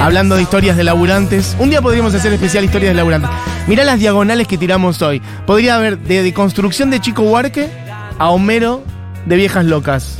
[0.00, 1.56] Hablando de historias de laburantes.
[1.60, 3.30] Un día podríamos hacer especial historias de laburantes.
[3.68, 5.22] Mirá las diagonales que tiramos hoy.
[5.46, 7.70] Podría haber de, construcción de Chico Huarque
[8.18, 8.82] a Homero
[9.26, 10.18] de Viejas Locas.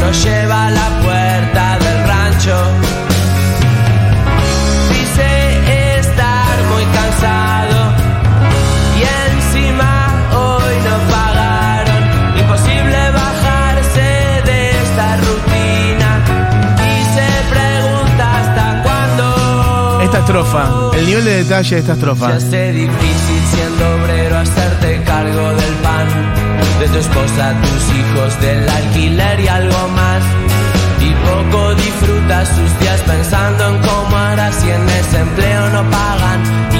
[0.00, 0.97] nos lleva la
[20.28, 22.26] estrofa, el nivel de detalle de esta estrofa.
[22.28, 26.06] Se hace difícil siendo obrero hacerte cargo del pan,
[26.80, 30.22] de tu esposa, tus hijos, del alquiler y algo más.
[31.00, 36.77] Y poco disfrutas sus días pensando en cómo harás si en ese empleo no pagan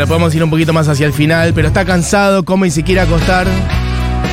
[0.00, 2.82] Bueno, podemos ir un poquito más hacia el final, pero está cansado, come y se
[2.82, 3.46] quiere acostar.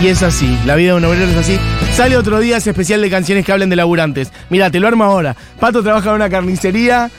[0.01, 1.59] Y es así, la vida de un obrero es así.
[1.93, 4.32] Sale otro día ese especial de canciones que hablen de laburantes.
[4.49, 5.36] Mira, te lo armo ahora.
[5.59, 7.11] Pato trabaja en una carnicería.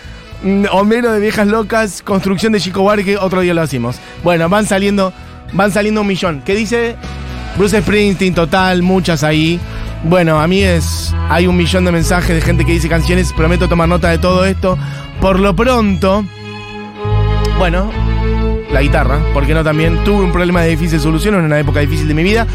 [0.42, 3.96] mm, Homero de viejas locas, construcción de Chico Huarque, otro día lo hacemos.
[4.24, 5.12] Bueno, van saliendo,
[5.52, 6.40] van saliendo un millón.
[6.42, 6.96] ¿Qué dice?
[7.58, 9.60] Bruce Springsteen, total, muchas ahí.
[10.04, 11.14] Bueno, a mí es.
[11.28, 13.30] Hay un millón de mensajes de gente que dice canciones.
[13.34, 14.78] Prometo tomar nota de todo esto.
[15.20, 16.24] Por lo pronto.
[17.58, 17.90] Bueno,
[18.70, 22.08] la guitarra, porque no también tuve un problema de difícil solución en una época difícil
[22.08, 22.46] de mi vida.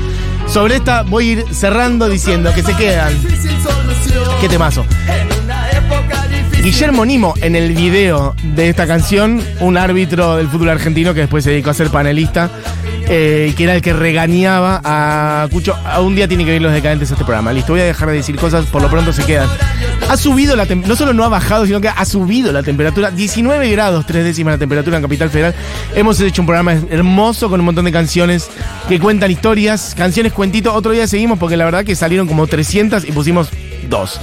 [0.47, 3.13] Sobre esta voy a ir cerrando diciendo que se quedan.
[4.39, 4.85] Qué temazo.
[6.63, 11.43] Guillermo Nimo en el video de esta canción, un árbitro del fútbol argentino que después
[11.43, 12.49] se dedicó a ser panelista,
[13.09, 15.75] eh, que era el que regañaba a Cucho.
[15.83, 17.51] A un día tiene que ir los decadentes a este programa.
[17.51, 19.49] Listo, voy a dejar de decir cosas, por lo pronto se quedan.
[20.07, 23.11] Ha subido la temperatura, no solo no ha bajado, sino que ha subido la temperatura.
[23.11, 25.53] 19 grados, tres décimas la temperatura en Capital Federal.
[25.93, 28.49] Hemos hecho un programa hermoso con un montón de canciones
[28.87, 30.73] que cuentan historias, canciones cuentito.
[30.73, 33.49] Otro día seguimos porque la verdad que salieron como 300 y pusimos
[33.89, 34.19] dos.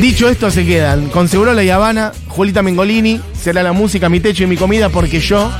[0.00, 4.44] Dicho esto, se quedan con Segurola y Habana, Juelita Mengolini, será la música, mi techo
[4.44, 5.50] y mi comida porque yo.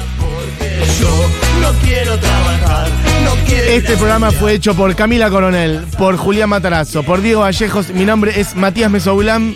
[3.69, 7.91] Este programa fue hecho por Camila Coronel, por Julián Matarazo, por Diego Vallejos.
[7.91, 9.55] Mi nombre es Matías Mesoulam.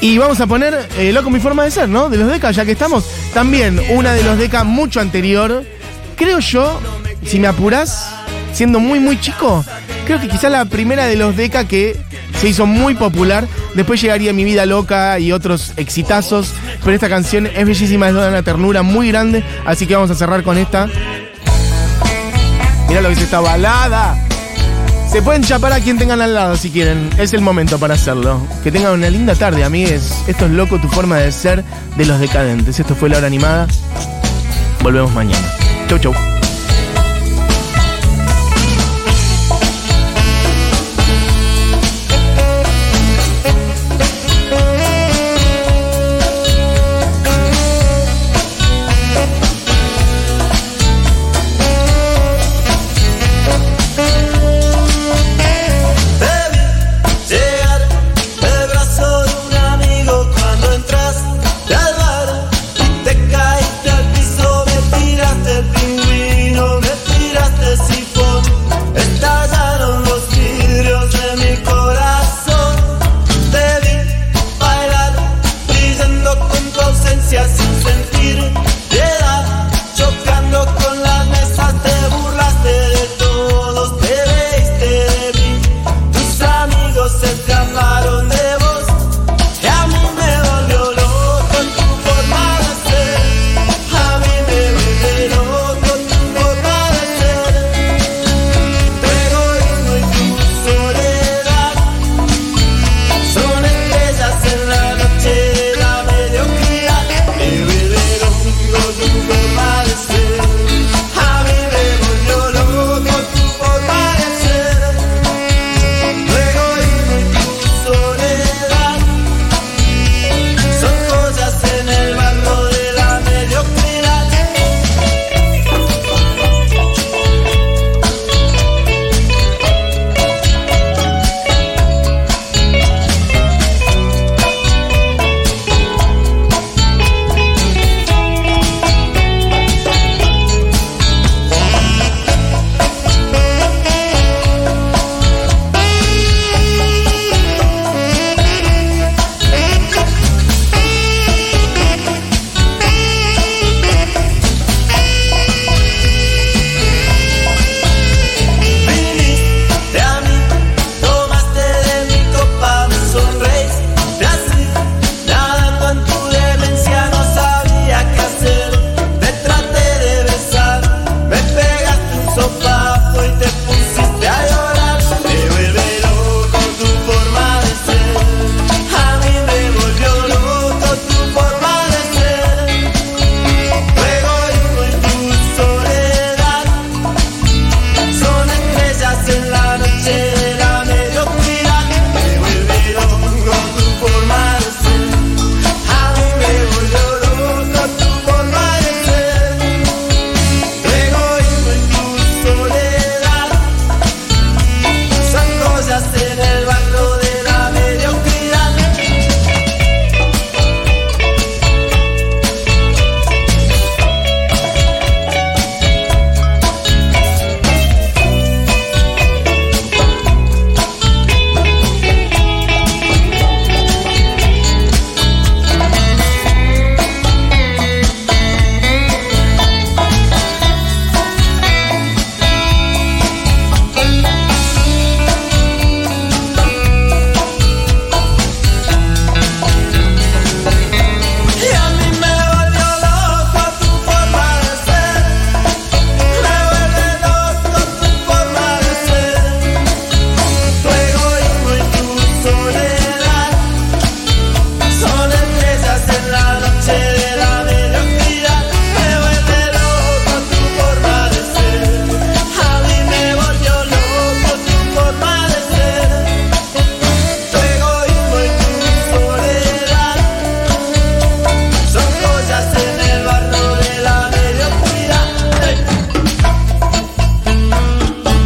[0.00, 2.08] Y vamos a poner eh, Loco mi forma de ser, ¿no?
[2.08, 3.04] De los Deca, ya que estamos.
[3.32, 5.64] También una de los Deca mucho anterior.
[6.16, 6.80] Creo yo,
[7.24, 8.12] si me apurás,
[8.52, 9.64] siendo muy, muy chico,
[10.04, 11.96] creo que quizá la primera de los Deca que
[12.40, 13.46] se hizo muy popular.
[13.74, 16.52] Después llegaría Mi Vida Loca y otros exitazos.
[16.80, 19.44] Pero esta canción es bellísima, es una ternura muy grande.
[19.64, 20.88] Así que vamos a cerrar con esta.
[22.88, 24.16] Mira lo que es esta balada.
[25.10, 27.10] Se pueden chapar a quien tengan al lado si quieren.
[27.18, 28.46] Es el momento para hacerlo.
[28.64, 30.14] Que tengan una linda tarde, amigues.
[30.26, 31.62] Esto es loco, tu forma de ser
[31.96, 32.80] de los decadentes.
[32.80, 33.66] Esto fue la hora animada.
[34.82, 35.46] Volvemos mañana.
[35.88, 36.31] Chau, chau.